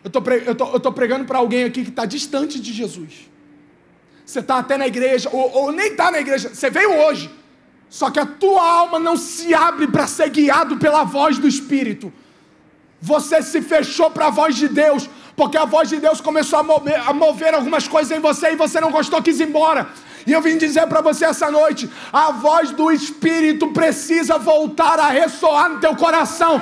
[0.03, 3.29] Eu tô, eu tô, eu tô pregando para alguém aqui que está distante de Jesus.
[4.25, 7.29] Você está até na igreja, ou, ou nem está na igreja, você veio hoje.
[7.89, 12.11] Só que a tua alma não se abre para ser guiado pela voz do Espírito.
[13.01, 16.63] Você se fechou para a voz de Deus, porque a voz de Deus começou a
[16.63, 19.89] mover, a mover algumas coisas em você e você não gostou, quis ir embora.
[20.25, 25.09] E eu vim dizer para você essa noite: a voz do Espírito precisa voltar a
[25.09, 26.61] ressoar no teu coração,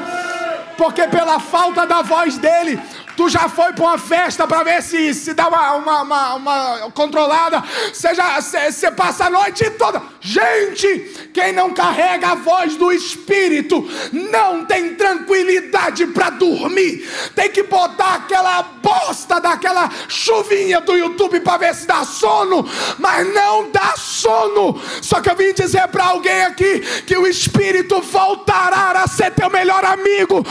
[0.78, 2.80] porque pela falta da voz dele,
[3.19, 6.91] Tu já foi para uma festa para ver se, se dá uma, uma, uma, uma
[6.91, 7.62] controlada.
[7.91, 10.01] Você, já, você, você passa a noite toda.
[10.21, 17.10] Gente, quem não carrega a voz do Espírito não tem tranquilidade para dormir.
[17.36, 22.65] Tem que botar aquela bosta daquela chuvinha do YouTube para ver se dá sono,
[22.97, 24.82] mas não dá sono.
[25.01, 29.49] Só que eu vim dizer para alguém aqui que o Espírito voltará a ser teu
[29.49, 30.41] melhor amigo,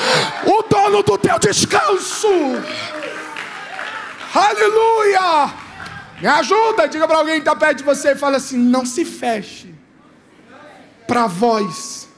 [0.44, 2.28] o dono do teu descanso.
[4.34, 5.54] Aleluia!
[6.20, 9.04] Me ajuda, diga para alguém que está perto de você e fala assim: não se
[9.04, 9.74] feche
[11.06, 12.08] para a voz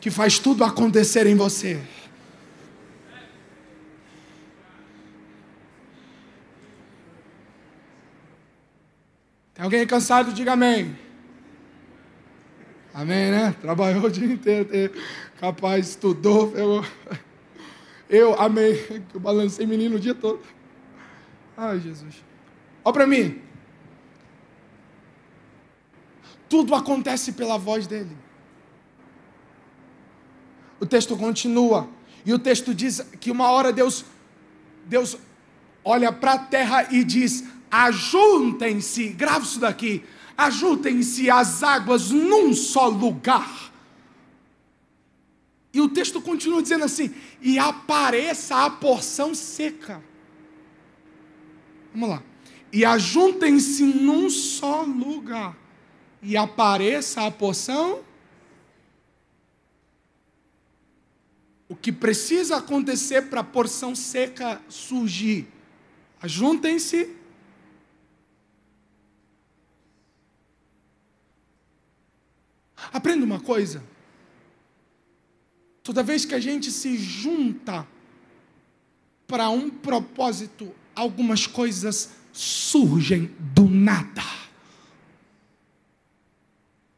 [0.00, 1.80] que faz tudo acontecer em você.
[9.54, 10.32] Tem alguém cansado?
[10.32, 10.96] Diga amém.
[12.94, 13.54] Amém, né?
[13.60, 14.92] Trabalhou o dia inteiro,
[15.38, 16.84] capaz, estudou, pegou.
[18.10, 18.74] Eu amei,
[19.08, 20.40] que eu balancei menino o dia todo.
[21.56, 22.16] Ai, Jesus.
[22.84, 23.40] Olha para mim.
[26.48, 28.16] Tudo acontece pela voz dele.
[30.80, 31.88] O texto continua.
[32.26, 34.04] E o texto diz que uma hora Deus,
[34.86, 35.16] Deus
[35.84, 40.04] olha para a terra e diz: ajuntem-se, grave isso daqui,
[40.36, 43.69] ajuntem-se as águas num só lugar.
[45.72, 50.02] E o texto continua dizendo assim: e apareça a porção seca.
[51.92, 52.22] Vamos lá.
[52.72, 55.56] E ajuntem-se num só lugar.
[56.22, 58.04] E apareça a porção.
[61.80, 65.48] que precisa acontecer para a porção seca surgir?
[66.20, 67.16] Ajuntem-se.
[72.92, 73.82] Aprenda uma coisa.
[75.82, 77.86] Toda vez que a gente se junta
[79.26, 84.22] para um propósito, algumas coisas surgem do nada.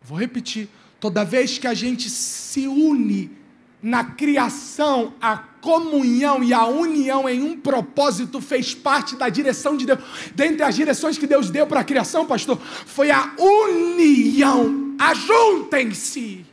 [0.01, 0.69] Vou repetir.
[0.99, 3.31] Toda vez que a gente se une
[3.83, 9.87] na criação, a comunhão e a união em um propósito fez parte da direção de
[9.87, 10.01] Deus.
[10.35, 14.95] Dentre as direções que Deus deu para a criação, pastor, foi a união.
[14.99, 16.52] Ajuntem-se.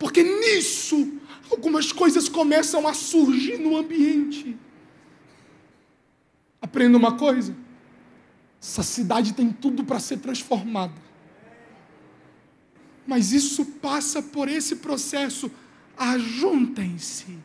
[0.00, 1.12] Porque nisso
[1.50, 4.56] algumas coisas começam a surgir no ambiente.
[6.60, 7.54] Aprenda uma coisa:
[8.60, 10.94] essa cidade tem tudo para ser transformada.
[13.06, 15.50] Mas isso passa por esse processo.
[15.98, 17.38] Ajuntem-se.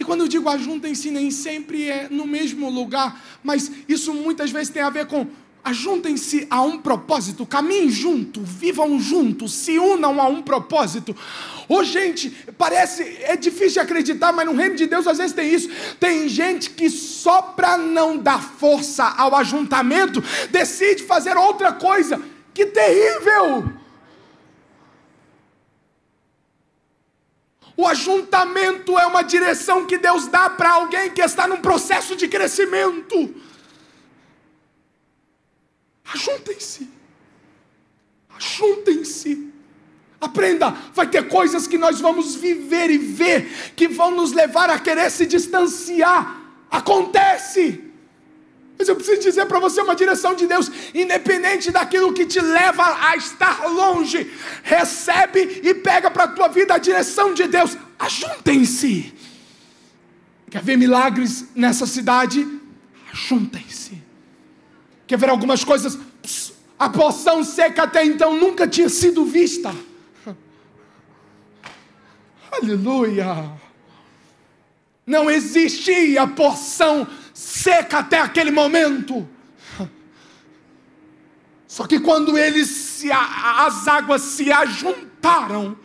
[0.00, 4.70] E quando eu digo ajuntem-se, nem sempre é no mesmo lugar, mas isso muitas vezes
[4.70, 5.26] tem a ver com
[5.66, 11.14] ajuntem-se a um propósito, caminhem junto, vivam juntos, se unam a um propósito.
[11.68, 15.68] Ô, gente, parece, é difícil acreditar, mas no reino de Deus às vezes tem isso.
[15.98, 22.22] Tem gente que só para não dar força ao ajuntamento, decide fazer outra coisa.
[22.54, 23.64] Que terrível!
[27.76, 32.28] O ajuntamento é uma direção que Deus dá para alguém que está num processo de
[32.28, 33.34] crescimento.
[36.12, 36.88] Ajuntem-se.
[38.36, 39.52] Ajuntem-se.
[40.20, 44.78] Aprenda, vai ter coisas que nós vamos viver e ver que vão nos levar a
[44.78, 46.42] querer se distanciar.
[46.70, 47.84] Acontece.
[48.78, 53.08] Mas eu preciso dizer para você uma direção de Deus, independente daquilo que te leva
[53.08, 54.30] a estar longe,
[54.62, 57.76] recebe e pega para a tua vida a direção de Deus.
[57.98, 59.14] Ajuntem-se.
[60.50, 62.46] Quer ver milagres nessa cidade?
[63.12, 63.95] Ajuntem-se.
[65.06, 65.98] Quer ver algumas coisas?
[66.78, 69.74] A porção seca até então nunca tinha sido vista.
[72.50, 73.50] Aleluia!
[75.06, 79.28] Não existia porção seca até aquele momento.
[81.68, 85.76] Só que quando eles se, as águas se ajuntaram,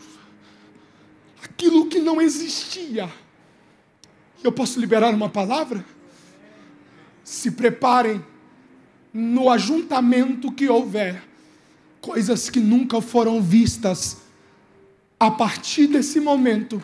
[1.43, 3.11] aquilo que não existia.
[4.43, 5.85] Eu posso liberar uma palavra?
[7.23, 8.25] Se preparem
[9.13, 11.21] no ajuntamento que houver,
[11.99, 14.17] coisas que nunca foram vistas,
[15.19, 16.81] a partir desse momento,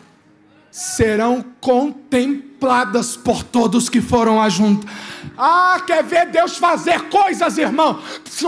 [0.70, 2.47] serão contempladas
[3.24, 5.08] por todos que foram ajuntados.
[5.36, 8.00] Ah, quer ver Deus fazer coisas, irmão?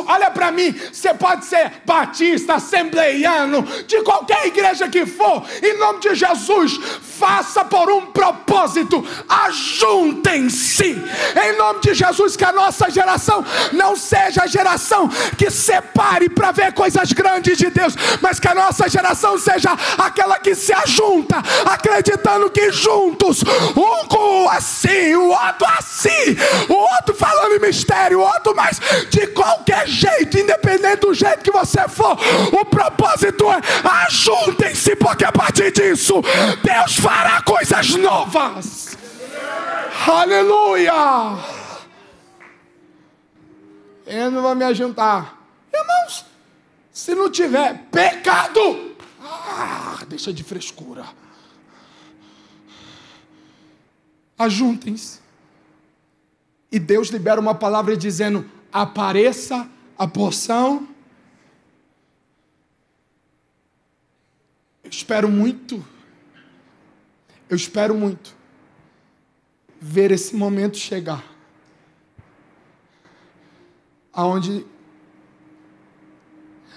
[0.06, 6.00] Olha para mim, você pode ser batista, assembleiano, de qualquer igreja que for, em nome
[6.00, 11.00] de Jesus, faça por um propósito, ajuntem-se,
[11.44, 16.50] em nome de Jesus, que a nossa geração não seja a geração que separe para
[16.50, 21.36] ver coisas grandes de Deus, mas que a nossa geração seja aquela que se ajunta,
[21.66, 23.44] acreditando que juntos,
[23.76, 26.36] um com assim, o outro assim,
[26.68, 31.50] o outro falando em mistério, o outro, mas de qualquer jeito, independente do jeito que
[31.50, 32.16] você for,
[32.52, 33.60] o propósito é
[34.06, 36.22] ajuntem-se, porque a partir disso,
[36.62, 38.96] Deus fará coisas novas.
[40.06, 40.92] Aleluia!
[44.06, 45.38] Eu não vou me ajuntar.
[45.72, 46.24] Irmãos,
[46.92, 51.04] se não tiver pecado, ah, deixa de frescura.
[54.40, 55.20] Ajuntem-se.
[56.72, 60.88] E Deus libera uma palavra dizendo: apareça a porção.
[64.82, 65.84] Eu espero muito,
[67.50, 68.34] eu espero muito
[69.78, 71.22] ver esse momento chegar.
[74.10, 74.64] Aonde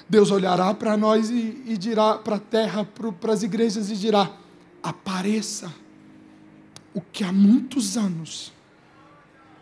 [0.10, 4.30] Deus olhará para nós e, e dirá para a terra, para as igrejas e dirá:
[4.84, 5.83] apareça
[6.94, 8.52] o que há muitos anos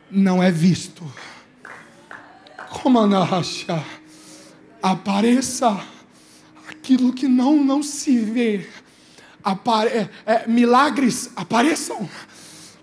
[0.10, 1.04] não é visto.
[2.70, 3.84] Como Anahasha,
[4.82, 5.82] apareça
[6.70, 8.68] aquilo que não, não se vê.
[9.44, 12.08] Apare, é, é, milagres apareçam,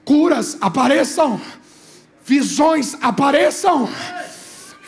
[0.05, 1.41] curas apareçam,
[2.25, 3.89] visões apareçam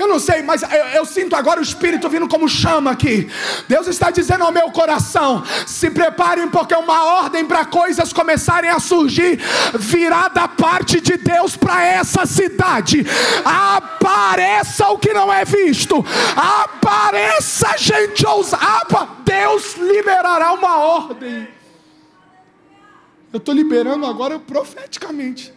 [0.02, 3.28] eu não sei, mas eu, eu, sinto agora o Espírito vindo como chama aqui.
[3.68, 8.80] Deus está dizendo ao meu coração: se preparem, porque uma ordem para coisas começarem a
[8.80, 9.38] surgir
[9.78, 13.04] virá da parte de Deus para essa cidade.
[13.44, 16.02] Apareça o que não é visto,
[16.34, 19.06] apareça gente ousada.
[19.22, 21.46] Deus liberará uma ordem.
[23.30, 25.52] Eu estou liberando agora profeticamente.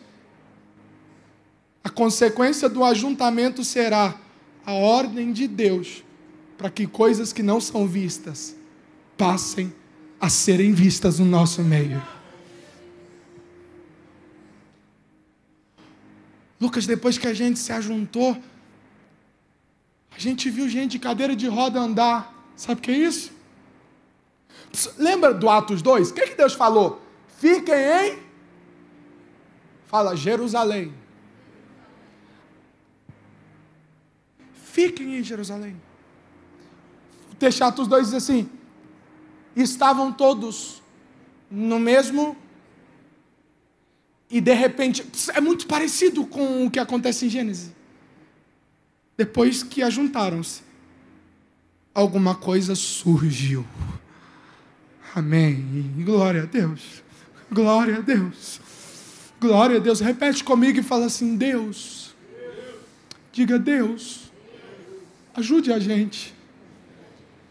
[1.81, 4.15] A consequência do ajuntamento será
[4.65, 6.03] a ordem de Deus
[6.57, 8.55] para que coisas que não são vistas
[9.17, 9.73] passem
[10.19, 12.01] a serem vistas no nosso meio.
[16.59, 18.37] Lucas, depois que a gente se ajuntou,
[20.15, 22.33] a gente viu gente de cadeira de roda andar.
[22.55, 23.33] Sabe o que é isso?
[24.97, 26.11] Lembra do Atos 2?
[26.11, 27.01] O que, é que Deus falou?
[27.39, 28.19] Fiquem em.
[29.87, 30.93] Fala, Jerusalém.
[34.73, 35.79] Fiquem em Jerusalém.
[37.31, 38.49] O texto Atos 2 diz assim:
[39.55, 40.81] estavam todos
[41.49, 42.35] no mesmo.
[44.31, 45.05] E de repente,
[45.35, 47.71] é muito parecido com o que acontece em Gênesis.
[49.15, 50.63] Depois que ajuntaram-se,
[51.93, 53.63] alguma coisa surgiu.
[55.13, 55.93] Amém.
[56.03, 57.03] Glória a Deus.
[57.51, 58.59] Glória a Deus.
[59.39, 59.99] Glória a Deus.
[59.99, 62.15] Repete comigo e fala assim: Deus.
[63.31, 64.32] Diga Deus.
[65.35, 66.33] Ajude a gente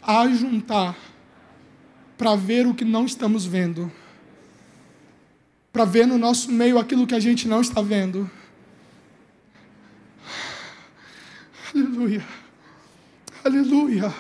[0.01, 0.97] a juntar
[2.17, 3.91] para ver o que não estamos vendo.
[5.73, 8.31] Para ver no nosso meio aquilo que a gente não está vendo.
[11.75, 12.25] Aleluia.
[13.45, 14.15] Aleluia.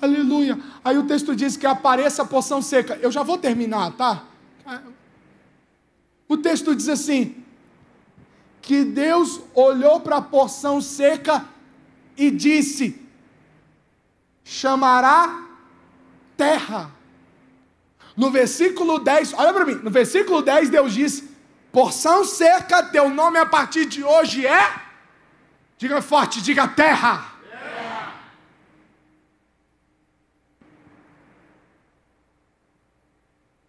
[0.00, 0.58] Aleluia.
[0.82, 2.96] Aí o texto diz que apareça a porção seca.
[3.02, 4.24] Eu já vou terminar, tá?
[6.26, 7.44] O texto diz assim:
[8.62, 11.44] que Deus olhou para a porção seca
[12.18, 13.00] e disse:
[14.44, 15.46] chamará
[16.36, 16.90] terra.
[18.16, 21.22] No versículo 10, olha para mim, no versículo 10 Deus diz:
[21.70, 24.82] porção seca, teu nome a partir de hoje é.
[25.78, 27.34] Diga forte, diga terra.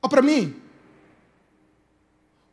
[0.01, 0.59] Olha para mim.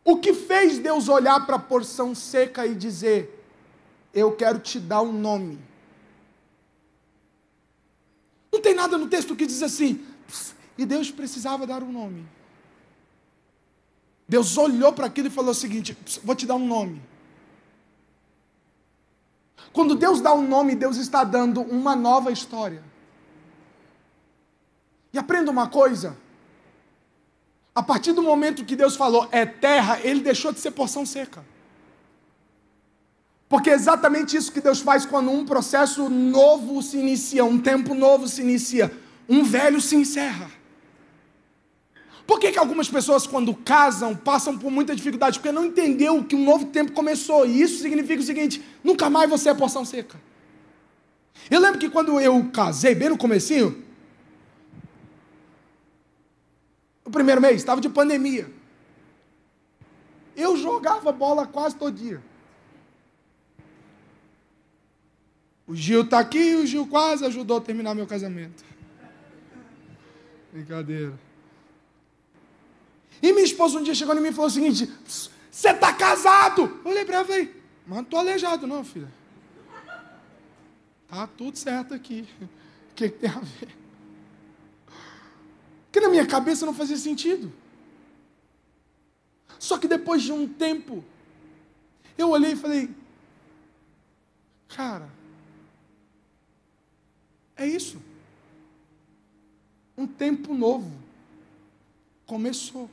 [0.05, 3.45] O que fez Deus olhar para a porção seca e dizer:
[4.13, 5.66] Eu quero te dar um nome?
[8.57, 10.03] Não tem nada no texto que diz assim,
[10.79, 12.27] e Deus precisava dar um nome.
[14.27, 15.95] Deus olhou para aquilo e falou o seguinte:
[16.25, 17.03] vou te dar um nome.
[19.75, 22.83] Quando Deus dá um nome, Deus está dando uma nova história.
[25.13, 26.17] E aprenda uma coisa:
[27.75, 31.45] a partir do momento que Deus falou é terra, ele deixou de ser porção seca.
[33.49, 37.95] Porque é exatamente isso que Deus faz quando um processo novo se inicia, um tempo
[37.95, 38.93] novo se inicia,
[39.29, 40.51] um velho se encerra.
[42.27, 45.39] Por que, que algumas pessoas, quando casam, passam por muita dificuldade?
[45.39, 47.47] Porque não entendeu que um novo tempo começou.
[47.47, 50.21] E isso significa o seguinte: nunca mais você é porção seca.
[51.49, 53.85] Eu lembro que quando eu casei, bem no comecinho,
[57.05, 58.51] no primeiro mês, estava de pandemia.
[60.37, 62.21] Eu jogava bola quase todo dia.
[65.67, 68.65] O Gil está aqui e o Gil quase ajudou a terminar meu casamento.
[70.53, 71.19] Brincadeira.
[73.21, 74.89] E minha esposa um dia chegou em mim e falou o seguinte:
[75.51, 76.81] Você está casado?
[76.85, 79.13] Eu olhei para ela e falei: Mas não estou aleijado, não, filha.
[81.09, 82.29] Tá tudo certo aqui.
[82.41, 83.77] O que, que tem a ver?
[85.87, 87.53] Porque na minha cabeça não fazia sentido.
[89.59, 91.05] Só que depois de um tempo,
[92.17, 92.91] eu olhei e falei:
[94.69, 95.09] Cara,
[97.57, 98.01] é isso.
[99.97, 100.91] Um tempo novo
[102.27, 102.91] começou.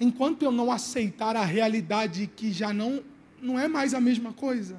[0.00, 3.04] Enquanto eu não aceitar a realidade que já não,
[3.42, 4.78] não é mais a mesma coisa.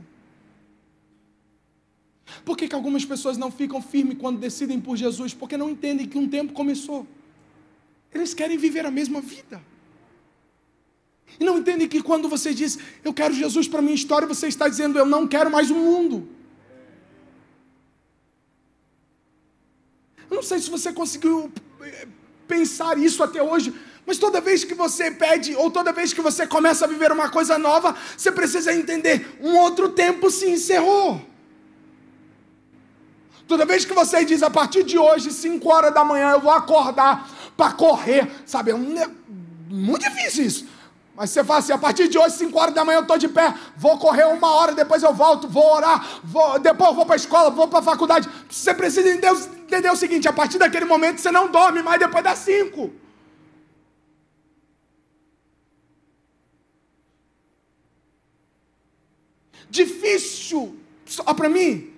[2.44, 5.34] Por que, que algumas pessoas não ficam firmes quando decidem por Jesus?
[5.34, 7.06] Porque não entendem que um tempo começou.
[8.12, 9.62] Eles querem viver a mesma vida.
[11.40, 14.48] E não entendem que quando você diz, eu quero Jesus para a minha história, você
[14.48, 16.28] está dizendo, eu não quero mais o mundo.
[20.32, 21.52] Eu não sei se você conseguiu
[21.82, 22.08] eh,
[22.48, 23.74] pensar isso até hoje,
[24.08, 27.30] mas toda vez que você pede, ou toda vez que você começa a viver uma
[27.30, 31.22] coisa nova, você precisa entender: um outro tempo se encerrou.
[33.46, 36.54] Toda vez que você diz, a partir de hoje, 5 horas da manhã, eu vou
[36.54, 38.72] acordar para correr, sabe?
[38.72, 38.76] É
[39.70, 40.66] muito difícil isso.
[41.14, 43.28] Mas você fala assim, a partir de hoje, 5 horas da manhã eu estou de
[43.28, 47.18] pé, vou correr uma hora, depois eu volto, vou orar, vou, depois vou para a
[47.18, 48.30] escola, vou para a faculdade.
[48.50, 52.24] Você precisa entender, entender o seguinte, a partir daquele momento você não dorme mais depois
[52.24, 52.92] das 5.
[59.70, 61.91] Difícil, só para mim.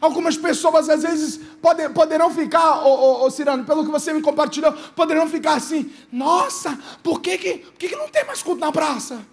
[0.00, 4.22] Algumas pessoas às vezes poder, poderão ficar, ô, ô, ô, Cirano, pelo que você me
[4.22, 8.60] compartilhou, poderão ficar assim: nossa, por que, que, por que, que não tem mais culto
[8.60, 9.26] na praça?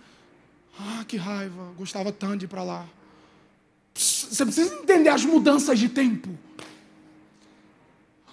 [0.80, 2.86] Ah, que raiva, gostava tanto de ir para lá.
[3.94, 6.30] Você precisa entender as mudanças de tempo.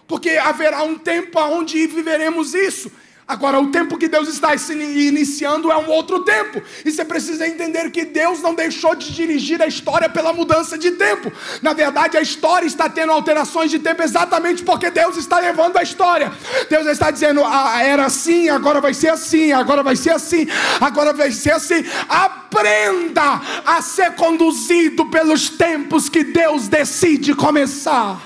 [0.08, 2.90] Porque haverá um tempo onde viveremos isso.
[3.26, 6.60] Agora, o tempo que Deus está iniciando é um outro tempo.
[6.84, 10.90] E você precisa entender que Deus não deixou de dirigir a história pela mudança de
[10.92, 11.32] tempo.
[11.62, 15.82] Na verdade, a história está tendo alterações de tempo exatamente porque Deus está levando a
[15.82, 16.32] história.
[16.68, 20.46] Deus está dizendo: ah, era assim, agora vai ser assim, agora vai ser assim,
[20.80, 21.84] agora vai ser assim.
[22.08, 28.20] Aprenda a ser conduzido pelos tempos que Deus decide começar.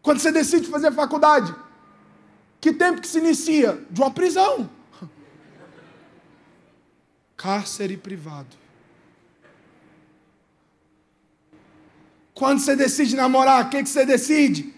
[0.00, 1.54] Quando você decide fazer faculdade,
[2.64, 3.78] que tempo que se inicia?
[3.90, 4.70] De uma prisão.
[7.36, 8.56] Cárcere privado.
[12.32, 14.72] Quando você decide namorar, o que, que você decide?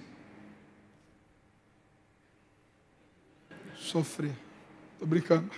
[3.76, 4.34] Sofrer.
[4.94, 5.48] Estou brincando.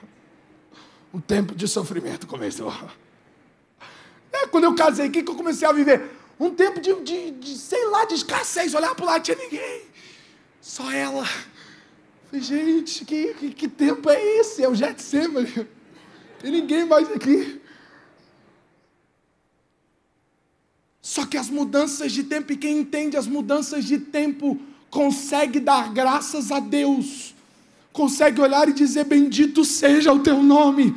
[1.14, 2.70] Um tempo de sofrimento começou.
[4.30, 6.10] É, quando eu casei, o que, que eu comecei a viver?
[6.38, 8.74] Um tempo de, de, de sei lá, de escassez.
[8.74, 9.86] Olhar para o lado, tinha ninguém.
[10.60, 11.24] Só ela.
[12.30, 14.62] Falei, gente, que, que, que, tempo é esse?
[14.62, 15.66] É o Getsemane.
[16.40, 17.58] Tem ninguém mais aqui.
[21.00, 24.60] Só que as mudanças de tempo, e quem entende as mudanças de tempo,
[24.90, 27.34] consegue dar graças a Deus,
[27.94, 30.94] consegue olhar e dizer: Bendito seja o teu nome.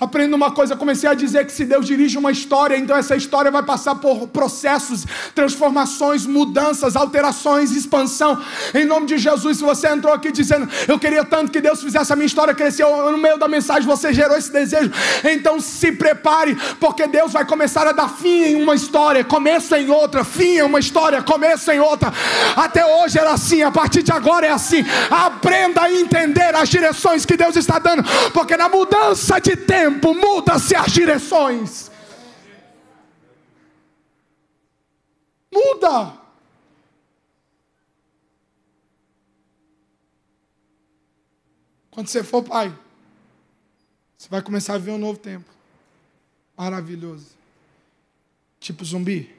[0.00, 3.52] Aprenda uma coisa, comecei a dizer que se Deus dirige uma história, então essa história
[3.52, 8.42] vai passar por processos, transformações, mudanças, alterações, expansão.
[8.74, 12.12] Em nome de Jesus, se você entrou aqui dizendo, eu queria tanto que Deus fizesse
[12.12, 14.90] a minha história crescer, no meio da mensagem você gerou esse desejo,
[15.22, 19.88] então se prepare, porque Deus vai começar a dar fim em uma história, começo em
[19.88, 22.12] outra, fim em uma história, começo em outra.
[22.56, 24.84] Até hoje era assim, a partir de agora é assim.
[25.08, 30.14] Aprenda a entender as direções que Deus está dando, porque na mudança de tempo, tempo
[30.14, 31.90] muda-se as direções.
[35.52, 36.18] Muda.
[41.90, 42.76] Quando você for pai,
[44.16, 45.50] você vai começar a ver um novo tempo.
[46.56, 47.26] Maravilhoso.
[48.58, 49.34] Tipo zumbi.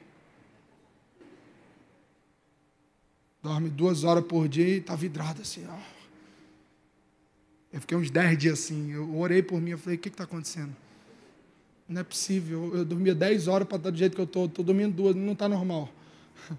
[3.42, 5.66] Dorme duas horas por dia e está vidrado assim.
[5.68, 5.93] Ó.
[7.74, 8.92] Eu fiquei uns 10 dias assim.
[8.92, 10.72] Eu orei por mim, eu falei, o que está acontecendo?
[11.88, 12.72] Não é possível.
[12.72, 14.46] Eu dormia 10 horas para estar do jeito que eu estou.
[14.46, 15.88] Estou dormindo duas, não está normal.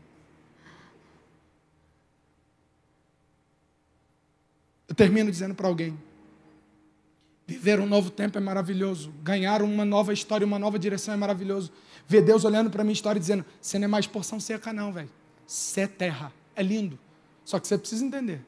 [4.89, 5.97] Eu termino dizendo para alguém:
[7.47, 9.11] viver um novo tempo é maravilhoso.
[9.23, 11.71] Ganhar uma nova história, uma nova direção é maravilhoso.
[12.05, 14.91] Ver Deus olhando para minha história e dizendo: você não é mais porção seca, não,
[14.91, 15.09] velho.
[15.47, 16.33] Você é terra.
[16.53, 16.99] É lindo.
[17.45, 18.41] Só que você precisa entender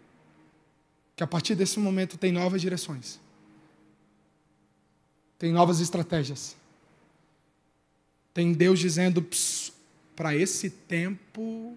[1.17, 3.19] que a partir desse momento tem novas direções,
[5.39, 6.55] tem novas estratégias.
[8.35, 9.25] Tem Deus dizendo:
[10.15, 11.75] para esse tempo,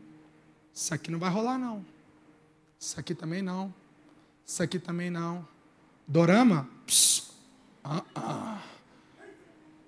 [0.74, 1.84] isso aqui não vai rolar, não.
[2.78, 3.74] Isso aqui também não.
[4.46, 5.48] Isso aqui também não.
[6.06, 6.68] Dorama?
[6.86, 7.30] Pss,
[7.82, 8.62] ah, ah.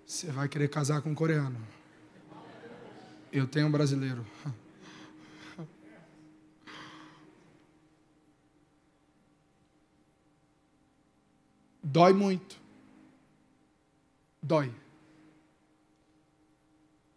[0.06, 1.60] Você vai querer casar com um coreano.
[3.30, 4.26] Eu tenho um brasileiro.
[11.92, 12.58] Dói muito.
[14.42, 14.74] Dói.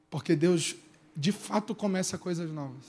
[0.09, 0.75] Porque Deus,
[1.15, 2.83] de fato, começa coisas novas.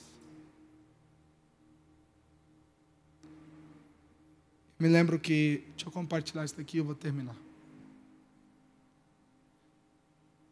[4.76, 5.62] Me lembro que.
[5.68, 7.36] Deixa eu compartilhar isso daqui, eu vou terminar.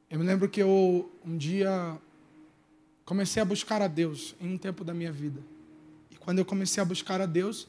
[0.09, 2.01] Eu me lembro que eu, um dia,
[3.05, 5.43] comecei a buscar a Deus em um tempo da minha vida.
[6.13, 7.67] E quando eu comecei a buscar a Deus,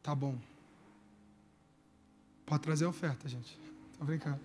[0.00, 0.38] tá bom.
[2.46, 3.58] Pode trazer oferta, gente.
[3.92, 4.38] Estou brincando.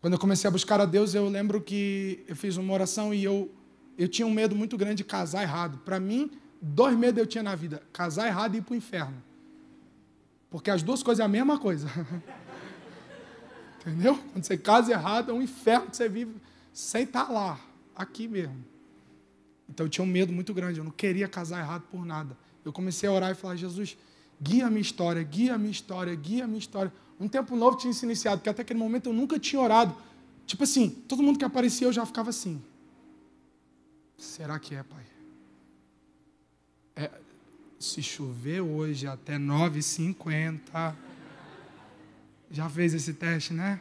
[0.00, 3.22] Quando eu comecei a buscar a Deus, eu lembro que eu fiz uma oração e
[3.22, 3.52] eu,
[3.98, 5.78] eu tinha um medo muito grande de casar errado.
[5.78, 6.30] Para mim,
[6.62, 9.22] dois medos eu tinha na vida: casar errado e ir para o inferno.
[10.48, 11.88] Porque as duas coisas é a mesma coisa.
[13.80, 14.16] Entendeu?
[14.32, 16.34] Quando você casa errado, é um inferno que você vive
[16.72, 17.60] sem estar tá lá,
[17.94, 18.64] aqui mesmo.
[19.68, 22.36] Então eu tinha um medo muito grande, eu não queria casar errado por nada.
[22.64, 23.96] Eu comecei a orar e falar: Jesus,
[24.40, 26.92] guia a minha história, guia a minha história, guia a minha história.
[27.18, 29.94] Um tempo novo tinha se iniciado, porque até aquele momento eu nunca tinha orado.
[30.46, 32.62] Tipo assim, todo mundo que aparecia eu já ficava assim.
[34.16, 35.04] Será que é, pai?
[36.96, 37.10] É,
[37.78, 40.94] se chover hoje até 9h50.
[42.50, 43.80] Já fez esse teste, né?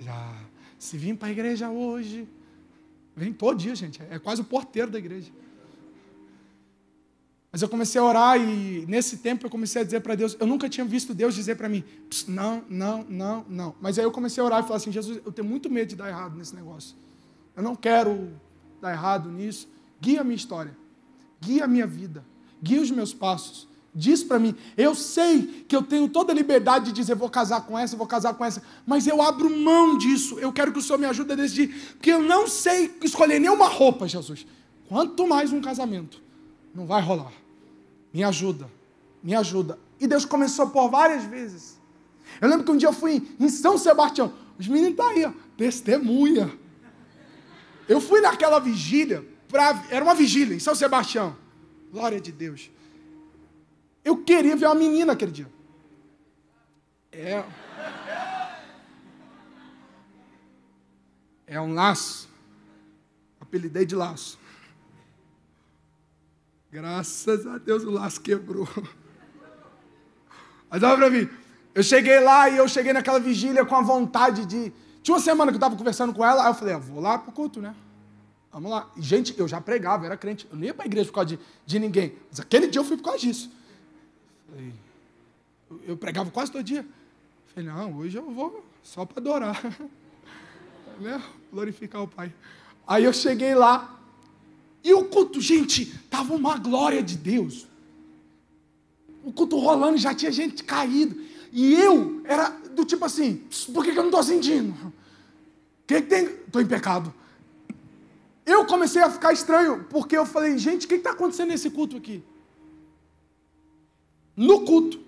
[0.00, 0.36] Já.
[0.78, 2.28] Se vim para a igreja hoje.
[3.14, 4.00] Vem todo dia, gente.
[4.10, 5.30] É quase o porteiro da igreja.
[7.50, 10.46] Mas eu comecei a orar e nesse tempo eu comecei a dizer para Deus, eu
[10.46, 11.82] nunca tinha visto Deus dizer para mim,
[12.26, 13.74] não, não, não, não.
[13.80, 15.96] Mas aí eu comecei a orar e falar assim, Jesus, eu tenho muito medo de
[15.96, 16.94] dar errado nesse negócio.
[17.56, 18.30] Eu não quero
[18.82, 19.66] dar errado nisso.
[20.00, 20.76] Guia a minha história.
[21.40, 22.24] Guia a minha vida.
[22.62, 23.66] Guia os meus passos.
[23.94, 27.62] Diz para mim, eu sei que eu tenho toda a liberdade de dizer, vou casar
[27.62, 30.38] com essa, vou casar com essa, mas eu abro mão disso.
[30.38, 33.66] Eu quero que o Senhor me ajude a decidir, porque eu não sei escolher nenhuma
[33.66, 34.46] roupa, Jesus.
[34.86, 36.27] Quanto mais um casamento.
[36.74, 37.32] Não vai rolar.
[38.12, 38.70] Me ajuda,
[39.22, 39.78] me ajuda.
[40.00, 41.78] E Deus começou por várias vezes.
[42.40, 44.32] Eu lembro que um dia eu fui em São Sebastião.
[44.58, 46.52] Os meninos estão tá aí, ó, testemunha.
[47.88, 51.36] Eu fui naquela vigília, pra, era uma vigília em São Sebastião.
[51.90, 52.70] Glória de Deus.
[54.04, 55.50] Eu queria ver uma menina aquele dia.
[57.10, 57.44] É.
[61.46, 62.28] É um laço.
[63.40, 64.38] Apelidei de laço.
[66.70, 68.68] Graças a Deus o laço quebrou.
[70.70, 71.28] Mas olha para mim.
[71.74, 74.72] Eu cheguei lá e eu cheguei naquela vigília com a vontade de.
[75.02, 77.18] Tinha uma semana que eu estava conversando com ela, aí eu falei, ah, vou lá
[77.18, 77.74] pro culto, né?
[78.52, 78.90] Vamos lá.
[78.96, 80.46] E, gente, eu já pregava, era crente.
[80.50, 82.16] Eu não ia para igreja por causa de, de ninguém.
[82.28, 83.50] Mas aquele dia eu fui por causa disso.
[84.48, 84.74] Falei,
[85.70, 86.84] eu, eu pregava quase todo dia.
[87.54, 89.62] Falei, não, hoje eu vou só para adorar.
[91.00, 91.22] né?
[91.52, 92.32] Glorificar o Pai.
[92.86, 93.97] Aí eu cheguei lá,
[94.88, 97.66] e o culto, gente, estava uma glória de Deus.
[99.22, 101.20] O culto rolando, já tinha gente caído.
[101.52, 103.42] E eu era do tipo assim:
[103.74, 104.70] por que, que eu não estou sentindo?
[104.70, 104.92] O
[105.86, 106.24] que, que tem?
[106.24, 107.12] Estou em pecado.
[108.46, 111.98] Eu comecei a ficar estranho, porque eu falei: gente, o que está acontecendo nesse culto
[111.98, 112.24] aqui?
[114.34, 114.98] No culto.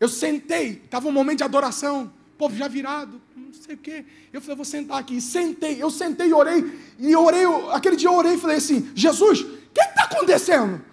[0.00, 3.20] Eu sentei, estava um momento de adoração povo já virado,
[3.56, 4.04] não sei o quê.
[4.32, 5.20] Eu falei, vou sentar aqui.
[5.20, 6.78] Sentei, eu sentei e orei.
[6.98, 10.84] E orei, aquele dia eu orei e falei assim: Jesus, o que está acontecendo?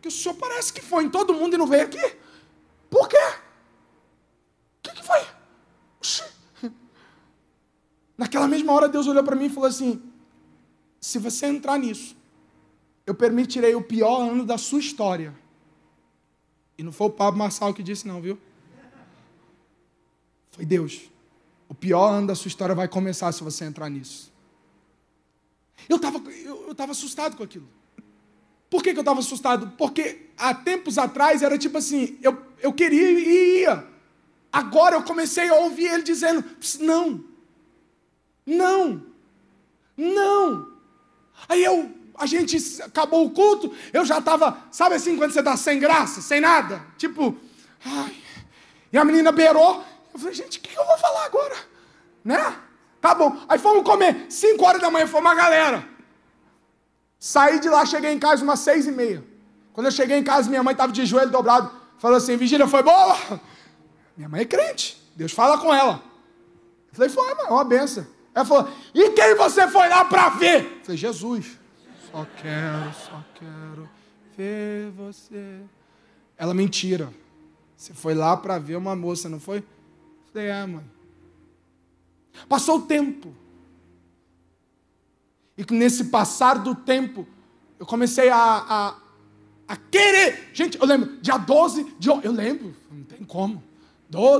[0.00, 2.16] Que o senhor parece que foi em todo mundo e não veio aqui.
[2.90, 3.16] Por quê?
[3.16, 5.20] O que, que foi?
[6.00, 6.24] Oxi.
[8.16, 10.02] Naquela mesma hora, Deus olhou para mim e falou assim:
[11.00, 12.16] se você entrar nisso,
[13.06, 15.34] eu permitirei o pior ano da sua história.
[16.76, 18.38] E não foi o Pablo Marçal que disse, não, viu?
[20.50, 21.10] Foi Deus.
[21.68, 24.32] O pior ano da sua história vai começar se você entrar nisso.
[25.88, 27.68] Eu estava eu, eu tava assustado com aquilo.
[28.70, 29.72] Por que, que eu estava assustado?
[29.78, 33.86] Porque há tempos atrás era tipo assim, eu, eu queria e ia.
[34.52, 36.44] Agora eu comecei a ouvir ele dizendo:
[36.80, 37.24] não,
[38.44, 39.02] não,
[39.96, 40.72] não.
[41.48, 45.56] Aí eu, a gente acabou o culto, eu já estava, sabe assim, quando você está
[45.56, 46.84] sem graça, sem nada?
[46.96, 47.36] Tipo,
[47.84, 48.16] ai.
[48.92, 49.84] E a menina beirou,
[50.18, 51.56] eu falei, gente, o que eu vou falar agora?
[52.24, 52.56] Né?
[53.00, 53.36] Tá bom.
[53.48, 54.26] Aí fomos comer.
[54.28, 55.86] 5 horas da manhã, foi uma galera.
[57.18, 59.24] Saí de lá, cheguei em casa umas seis e meia.
[59.72, 61.70] Quando eu cheguei em casa, minha mãe estava de joelho dobrado.
[61.98, 63.16] Falou assim, vigília foi boa?
[64.16, 65.00] Minha mãe é crente.
[65.14, 66.02] Deus fala com ela.
[66.88, 68.06] Eu falei, foi, mãe, é uma benção.
[68.34, 70.64] Ela falou, e quem você foi lá para ver?
[70.64, 71.58] Eu falei, Jesus.
[72.10, 73.88] Só quero, só quero
[74.36, 75.60] ver você.
[76.36, 77.12] Ela, mentira.
[77.76, 79.64] Você foi lá para ver uma moça, não foi?
[80.42, 80.68] É.
[82.48, 83.34] Passou o tempo.
[85.56, 87.26] E nesse passar do tempo,
[87.78, 88.94] eu comecei a, a,
[89.66, 90.50] a querer.
[90.52, 92.08] Gente, eu lembro, dia 12 de.
[92.08, 93.62] Eu lembro, não tem como.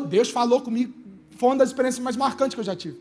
[0.08, 0.94] Deus falou comigo,
[1.36, 3.00] foi uma das experiências mais marcantes que eu já tive.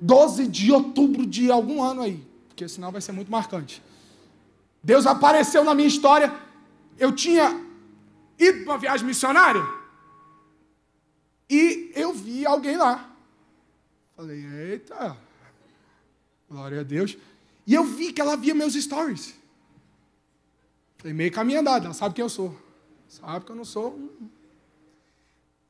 [0.00, 3.82] 12 de outubro de algum ano aí, porque senão vai ser muito marcante.
[4.82, 6.32] Deus apareceu na minha história.
[6.98, 7.60] Eu tinha
[8.38, 9.62] ido para uma viagem missionária.
[11.48, 13.10] E eu vi alguém lá.
[14.16, 15.16] Falei, eita,
[16.50, 17.16] glória a Deus.
[17.66, 19.34] E eu vi que ela via meus stories.
[20.98, 22.56] Falei, meio caminho andado, ela sabe quem eu sou.
[23.08, 23.98] Sabe que eu não sou.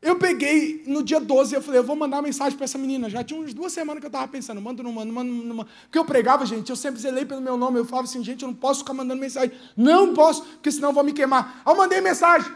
[0.01, 3.11] Eu peguei no dia 12, eu falei, eu vou mandar mensagem para essa menina.
[3.11, 5.71] Já tinha umas duas semanas que eu estava pensando, mando, não mando, mando, não mando.
[5.83, 7.79] Porque eu pregava, gente, eu sempre zelei pelo meu nome.
[7.79, 9.51] Eu falava assim, gente, eu não posso ficar mandando mensagem.
[9.77, 11.63] Não posso, porque senão eu vou me queimar.
[11.65, 12.53] Aí eu mandei mensagem.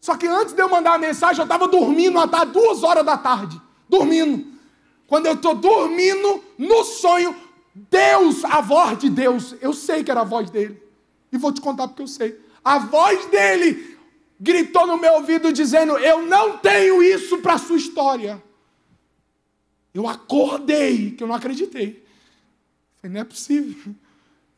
[0.00, 3.18] Só que antes de eu mandar a mensagem, eu estava dormindo até duas horas da
[3.18, 3.60] tarde.
[3.88, 4.46] Dormindo.
[5.06, 7.36] Quando eu estou dormindo, no sonho,
[7.74, 10.80] Deus, a voz de Deus, eu sei que era a voz dele.
[11.30, 12.40] E vou te contar porque eu sei.
[12.64, 13.98] A voz dele
[14.38, 18.42] gritou no meu ouvido dizendo: Eu não tenho isso para a sua história.
[19.92, 22.04] Eu acordei, que eu não acreditei.
[23.00, 23.94] Falei, não é possível.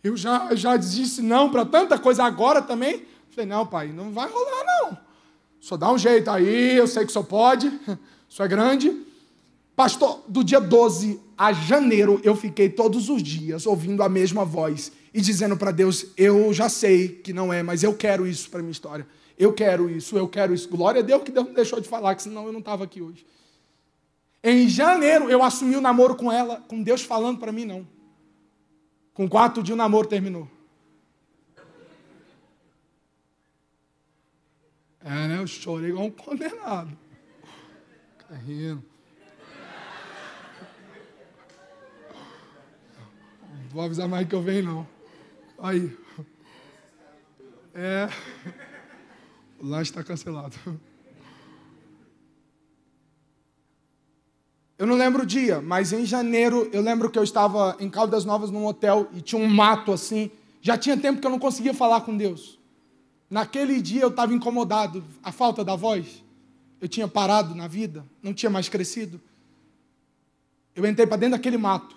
[0.05, 3.07] Eu já, já disse não para tanta coisa agora também.
[3.31, 4.99] Falei, não, pai, não vai rolar, não.
[5.63, 7.73] Só dá um jeito aí, eu sei que só pode,
[8.29, 8.93] só é grande.
[9.77, 14.91] Pastor, do dia 12 a janeiro, eu fiquei todos os dias ouvindo a mesma voz
[15.15, 18.59] e dizendo para Deus: Eu já sei que não é, mas eu quero isso para
[18.59, 19.07] minha história.
[19.39, 20.69] Eu quero isso, eu quero isso.
[20.69, 23.01] Glória a Deus que Deus não deixou de falar, que senão eu não estava aqui
[23.01, 23.25] hoje.
[24.43, 27.87] Em janeiro, eu assumi o namoro com ela, com Deus falando para mim, não.
[29.15, 30.49] Com quatro dias, o namoro terminou.
[35.05, 35.39] É, né?
[35.39, 36.97] Eu chorei igual um condenado.
[38.19, 38.85] Fica rindo.
[43.71, 44.89] Vou avisar mais que eu venho, não.
[45.59, 45.97] Aí.
[47.75, 48.09] É.
[49.59, 50.57] O lanche está cancelado.
[54.77, 58.25] Eu não lembro o dia, mas em janeiro eu lembro que eu estava em Caldas
[58.25, 60.31] Novas num hotel e tinha um mato assim.
[60.61, 62.59] Já tinha tempo que eu não conseguia falar com Deus.
[63.33, 66.23] Naquele dia eu estava incomodado, a falta da voz.
[66.79, 69.19] Eu tinha parado na vida, não tinha mais crescido.
[70.77, 71.97] Eu entrei para dentro daquele mato.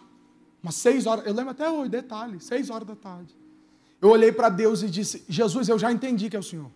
[0.64, 3.36] Umas seis horas, eu lembro até hoje, detalhe, seis horas da tarde.
[4.02, 6.72] Eu olhei para Deus e disse: Jesus, eu já entendi que é o Senhor.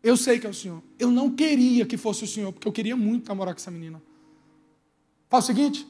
[0.00, 0.80] Eu sei que é o Senhor.
[0.96, 4.00] Eu não queria que fosse o Senhor, porque eu queria muito namorar com essa menina.
[5.28, 5.84] Faz o seguinte: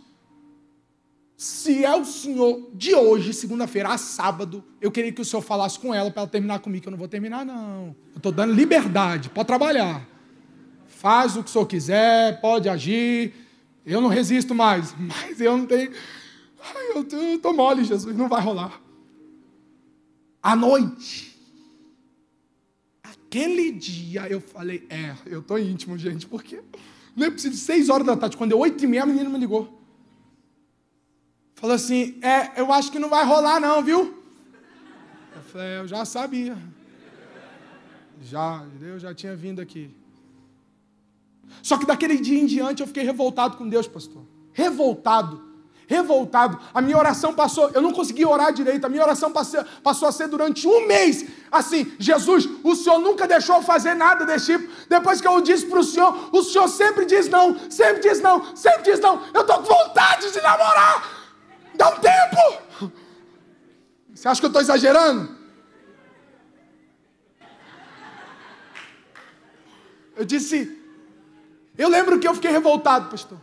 [1.36, 5.78] se é o Senhor de hoje, segunda-feira, a sábado, eu queria que o Senhor falasse
[5.78, 7.94] com ela para ela terminar comigo, eu não vou terminar, não.
[8.12, 10.08] Eu estou dando liberdade, pode trabalhar.
[10.86, 13.34] Faz o que o Senhor quiser, pode agir.
[13.84, 15.90] Eu não resisto mais, mas eu não tenho.
[16.62, 18.80] Ai, eu estou mole, Jesus, não vai rolar.
[20.40, 21.36] À noite,
[23.02, 26.60] aquele dia eu falei, é, eu estou íntimo, gente, porque
[27.16, 29.38] não é preciso seis horas da tarde, quando deu oito e meia, a menina me
[29.38, 29.83] ligou.
[31.64, 34.22] Falou assim, é, eu acho que não vai rolar não, viu?
[35.34, 36.58] Eu falei, é, eu já sabia.
[38.20, 39.90] Já, eu já tinha vindo aqui.
[41.62, 44.26] Só que daquele dia em diante eu fiquei revoltado com Deus, pastor.
[44.52, 45.54] Revoltado
[45.86, 46.58] revoltado.
[46.72, 50.12] A minha oração passou, eu não consegui orar direito, a minha oração passou, passou a
[50.12, 51.26] ser durante um mês.
[51.52, 54.72] Assim, Jesus, o Senhor nunca deixou eu fazer nada desse tipo.
[54.88, 58.56] Depois que eu disse para o Senhor, o Senhor sempre diz não, sempre diz não,
[58.56, 59.22] sempre diz não.
[59.34, 61.23] Eu estou com vontade de namorar.
[61.74, 62.92] Dá um tempo.
[64.14, 65.36] Você acha que eu estou exagerando?
[70.16, 70.80] Eu disse,
[71.76, 73.38] eu lembro que eu fiquei revoltado, pastor.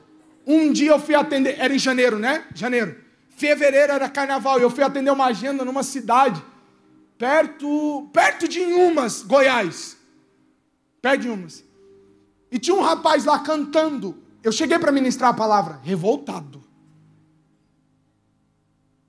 [0.47, 2.45] Um dia eu fui atender, era em janeiro, né?
[2.55, 2.95] Janeiro.
[3.29, 6.43] Fevereiro era carnaval, eu fui atender uma agenda numa cidade,
[7.17, 9.97] perto, perto de Inhumas, Goiás.
[11.01, 11.63] Perto de Inhumas.
[12.51, 14.17] E tinha um rapaz lá cantando.
[14.43, 16.60] Eu cheguei para ministrar a palavra, revoltado.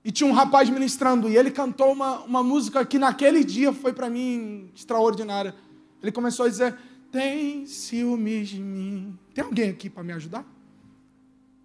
[0.03, 3.93] E tinha um rapaz ministrando, e ele cantou uma, uma música que naquele dia foi
[3.93, 5.55] para mim extraordinária.
[6.01, 6.77] Ele começou a dizer:
[7.11, 9.17] Tem ciúmes de mim.
[9.33, 10.45] Tem alguém aqui para me ajudar?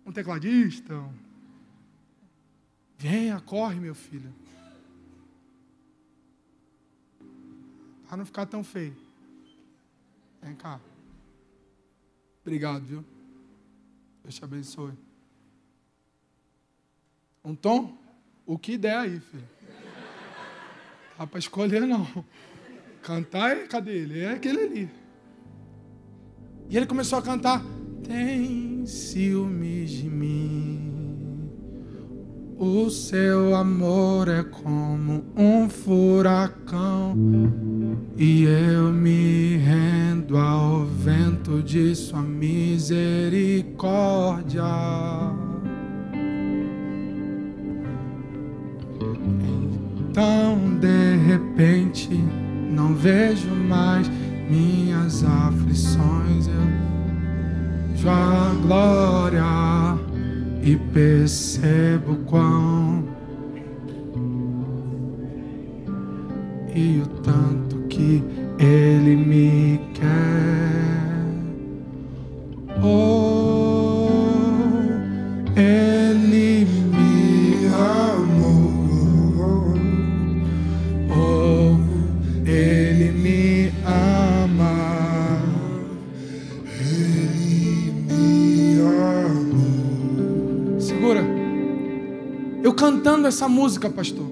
[0.08, 0.94] um tecladista.
[2.96, 4.32] Venha, corre, meu filho.
[8.08, 8.96] Para não ficar tão feio.
[10.40, 10.80] Vem cá.
[12.40, 13.04] Obrigado, viu?
[14.22, 14.94] Deus te abençoe.
[17.44, 17.98] Um tom?
[18.48, 19.44] O que der aí, filho.
[21.16, 22.04] Dá para escolher, não.
[23.02, 24.20] Cantar é, cadê ele?
[24.20, 24.90] É aquele ali.
[26.68, 27.62] E ele começou a cantar
[28.08, 30.90] tem ciúmes de mim.
[32.56, 37.14] O seu amor é como um furacão,
[38.16, 44.64] e eu me rendo ao vento de sua misericórdia.
[50.18, 52.12] Então, de repente,
[52.72, 54.10] não vejo mais
[54.50, 56.48] minhas aflições.
[56.48, 59.96] Eu tua glória
[60.60, 63.04] e percebo quão
[66.74, 68.20] e o tanto que
[68.58, 71.28] Ele me quer.
[72.82, 73.27] Oh.
[92.78, 94.30] Cantando essa música, pastor.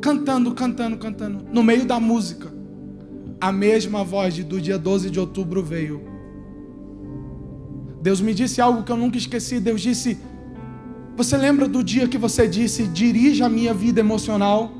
[0.00, 1.44] Cantando, cantando, cantando.
[1.52, 2.52] No meio da música,
[3.40, 6.02] a mesma voz do dia 12 de outubro veio.
[8.02, 9.60] Deus me disse algo que eu nunca esqueci.
[9.60, 10.18] Deus disse:
[11.16, 14.72] Você lembra do dia que você disse, dirija a minha vida emocional?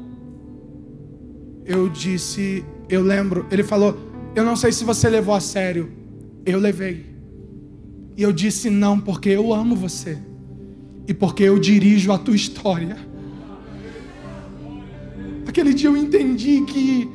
[1.64, 3.46] Eu disse, eu lembro.
[3.50, 3.98] Ele falou,
[4.34, 5.92] eu não sei se você levou a sério.
[6.46, 7.04] Eu levei.
[8.16, 10.18] E eu disse não, porque eu amo você
[11.08, 12.98] e porque eu dirijo a tua história.
[15.46, 17.08] Aquele dia eu entendi que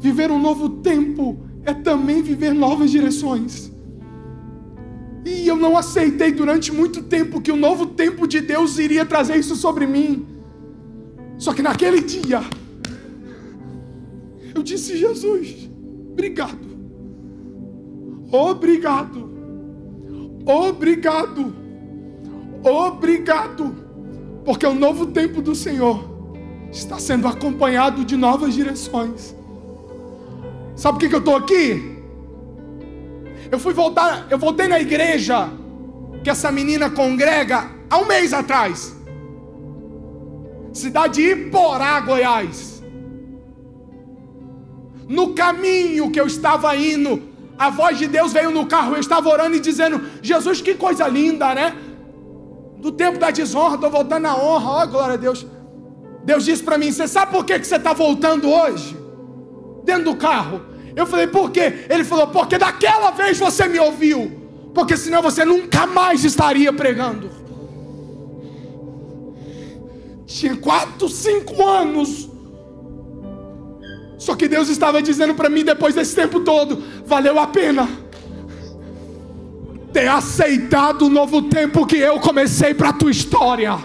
[0.00, 3.70] viver um novo tempo é também viver novas direções.
[5.26, 9.36] E eu não aceitei durante muito tempo que o novo tempo de Deus iria trazer
[9.36, 10.26] isso sobre mim.
[11.36, 12.40] Só que naquele dia,
[14.54, 15.68] eu disse: Jesus,
[16.12, 16.66] obrigado.
[18.32, 19.28] Obrigado.
[20.46, 21.57] Obrigado.
[22.62, 23.74] Obrigado.
[24.44, 26.18] Porque o novo tempo do Senhor
[26.70, 29.34] está sendo acompanhado de novas direções.
[30.74, 31.98] Sabe por que, que eu estou aqui?
[33.50, 35.50] Eu fui voltar, eu voltei na igreja
[36.22, 38.94] que essa menina congrega há um mês atrás.
[40.72, 42.82] Cidade de Iporá, Goiás.
[45.08, 47.22] No caminho que eu estava indo,
[47.58, 51.08] a voz de Deus veio no carro, eu estava orando e dizendo: Jesus, que coisa
[51.08, 51.74] linda, né?
[52.78, 55.46] Do tempo da desonra, estou voltando na honra, ó, glória a Deus.
[56.24, 58.96] Deus disse para mim: Você sabe por que, que você está voltando hoje?
[59.84, 60.62] Dentro do carro.
[60.94, 61.86] Eu falei: Por quê?
[61.88, 64.70] Ele falou: Porque daquela vez você me ouviu.
[64.72, 67.30] Porque senão você nunca mais estaria pregando.
[70.26, 72.28] Tinha quatro, cinco anos.
[74.18, 77.88] Só que Deus estava dizendo para mim depois desse tempo todo: valeu a pena
[79.98, 83.76] ter aceitado o novo tempo que eu comecei para a tua história.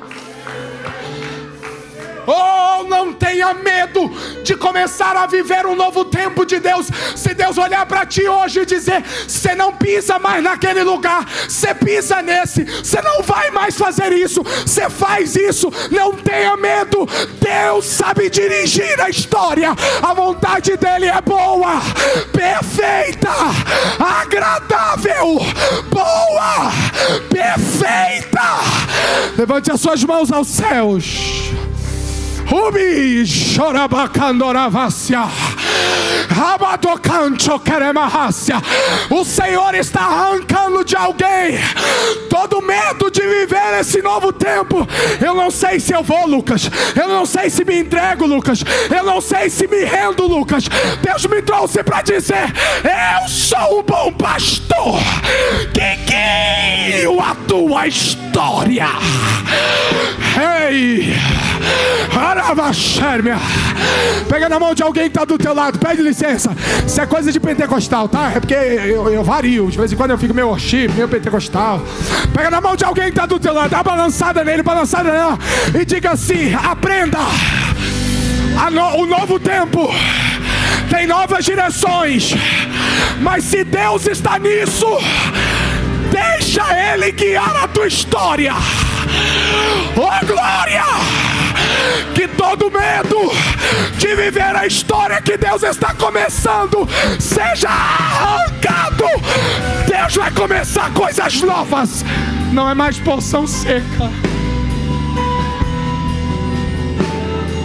[2.25, 4.09] Oh, não tenha medo
[4.43, 6.87] de começar a viver um novo tempo de Deus.
[7.15, 11.73] Se Deus olhar para ti hoje e dizer: você não pisa mais naquele lugar, você
[11.73, 17.07] pisa nesse, você não vai mais fazer isso, você faz isso, não tenha medo.
[17.39, 21.81] Deus sabe dirigir a história, a vontade dEle é boa,
[22.31, 23.29] perfeita,
[23.99, 25.39] agradável,
[25.89, 26.71] boa,
[27.29, 28.43] perfeita.
[29.37, 31.52] Levante as suas mãos aos céus.
[32.51, 35.23] Ubi chorabacandoravácia.
[36.29, 38.61] Rabadocancho queremahácia.
[39.09, 41.59] O Senhor está arrancando de alguém
[42.29, 44.87] todo medo de viver esse novo tempo.
[45.21, 46.69] Eu não sei se eu vou, Lucas.
[46.95, 48.63] Eu não sei se me entrego, Lucas.
[48.89, 50.65] Eu não sei se me rendo, Lucas.
[51.01, 52.51] Deus me trouxe para dizer:
[52.83, 54.99] Eu sou o bom pastor
[55.73, 58.87] que guio a tua história.
[60.69, 61.13] Ei!
[64.27, 66.55] Pega na mão de alguém que está do teu lado, pede licença.
[66.85, 68.31] Isso é coisa de pentecostal, tá?
[68.35, 69.69] É porque eu, eu vario.
[69.69, 71.81] De vez em quando eu fico meio worship, meio pentecostal.
[72.33, 75.11] Pega na mão de alguém que está do teu lado, dá uma balançada nele, balançada
[75.11, 75.37] nela.
[75.79, 77.19] E diga assim: aprenda.
[78.71, 79.93] No, o novo tempo
[80.89, 82.33] tem novas direções.
[83.19, 84.87] Mas se Deus está nisso,
[86.11, 88.53] deixa Ele guiar a tua história.
[89.95, 91.32] Oh glória!
[92.13, 93.31] Que todo medo
[93.97, 96.87] de viver a história que Deus está começando
[97.19, 99.05] seja arrancado.
[99.87, 102.03] Deus vai começar coisas novas.
[102.51, 104.09] Não é mais porção seca.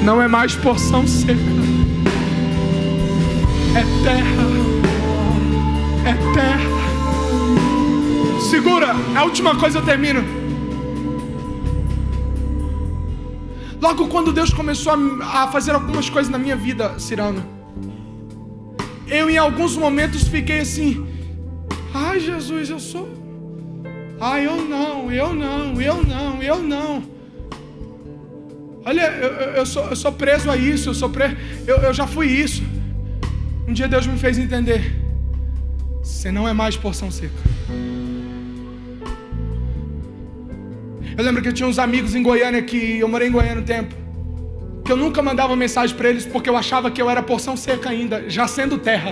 [0.03, 1.33] Não é mais porção seca.
[3.75, 4.49] É terra.
[6.07, 6.79] É terra.
[8.51, 10.38] Segura, a última coisa eu termino.
[13.81, 17.45] Logo quando Deus começou a, a fazer algumas coisas na minha vida, Cirano,
[19.07, 21.07] eu em alguns momentos fiquei assim:
[21.95, 23.09] ai Jesus, eu sou.
[24.20, 27.03] Ai, eu não, eu não, eu não, eu não.
[28.85, 32.07] Olha, eu, eu, sou, eu sou preso a isso, eu sou preso, eu, eu já
[32.07, 32.62] fui isso.
[33.66, 34.93] Um dia Deus me fez entender:
[36.03, 37.35] você não é mais porção seca.
[41.19, 43.64] Eu lembro que eu tinha uns amigos em Goiânia que eu morei em Goiânia um
[43.64, 43.93] tempo.
[44.85, 47.91] Que eu nunca mandava mensagem para eles porque eu achava que eu era porção seca
[47.91, 49.11] ainda, já sendo terra.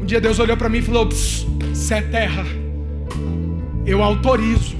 [0.00, 2.44] Um dia Deus olhou para mim e falou: "Se é terra,
[3.84, 4.76] eu autorizo.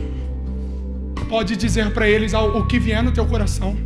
[1.28, 3.76] Pode dizer para eles o que vier no teu coração.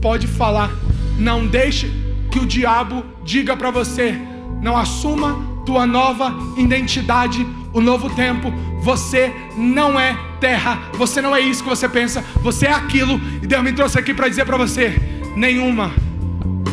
[0.00, 0.70] Pode falar.
[1.18, 1.92] Não deixe
[2.30, 4.18] que o diabo diga para você.
[4.62, 8.52] Não assuma tua nova identidade, o novo tempo.
[8.82, 13.46] Você não é terra, você não é isso que você pensa, você é aquilo, e
[13.46, 14.94] Deus me trouxe aqui para dizer para você:
[15.36, 15.92] nenhuma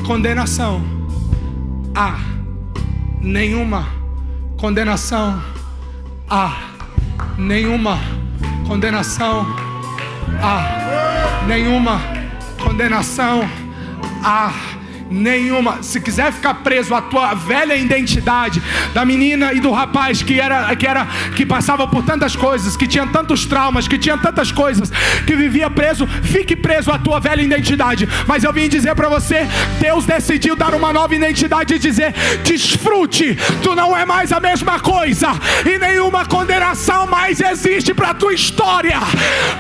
[0.06, 0.82] condenação
[1.94, 2.18] há,
[3.22, 3.88] nenhuma
[4.58, 5.42] condenação
[6.30, 6.70] há,
[7.38, 8.00] nenhuma
[8.66, 9.46] condenação
[10.42, 12.00] há, nenhuma
[12.64, 13.42] condenação
[14.24, 14.77] há.
[15.10, 15.82] Nenhuma.
[15.82, 18.62] Se quiser ficar preso à tua velha identidade
[18.94, 22.88] da menina e do rapaz que era que era que passava por tantas coisas, que
[22.88, 24.92] tinha tantos traumas, que tinha tantas coisas,
[25.26, 28.08] que vivia preso, fique preso à tua velha identidade.
[28.28, 29.48] Mas eu vim dizer para você,
[29.80, 34.80] Deus decidiu dar uma nova identidade e dizer: desfrute, tu não é mais a mesma
[34.80, 35.30] coisa
[35.66, 39.00] e nenhuma condenação mais existe para tua história.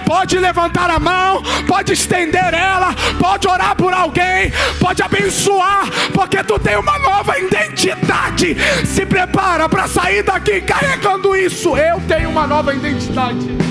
[0.06, 5.02] Pode levantar a mão, pode estender ela, pode orar por alguém, pode
[5.38, 8.58] abençoar, porque tu tem uma nova identidade.
[8.86, 11.78] Se prepara para sair daqui carregando isso.
[11.78, 13.67] Eu tenho uma nova identidade.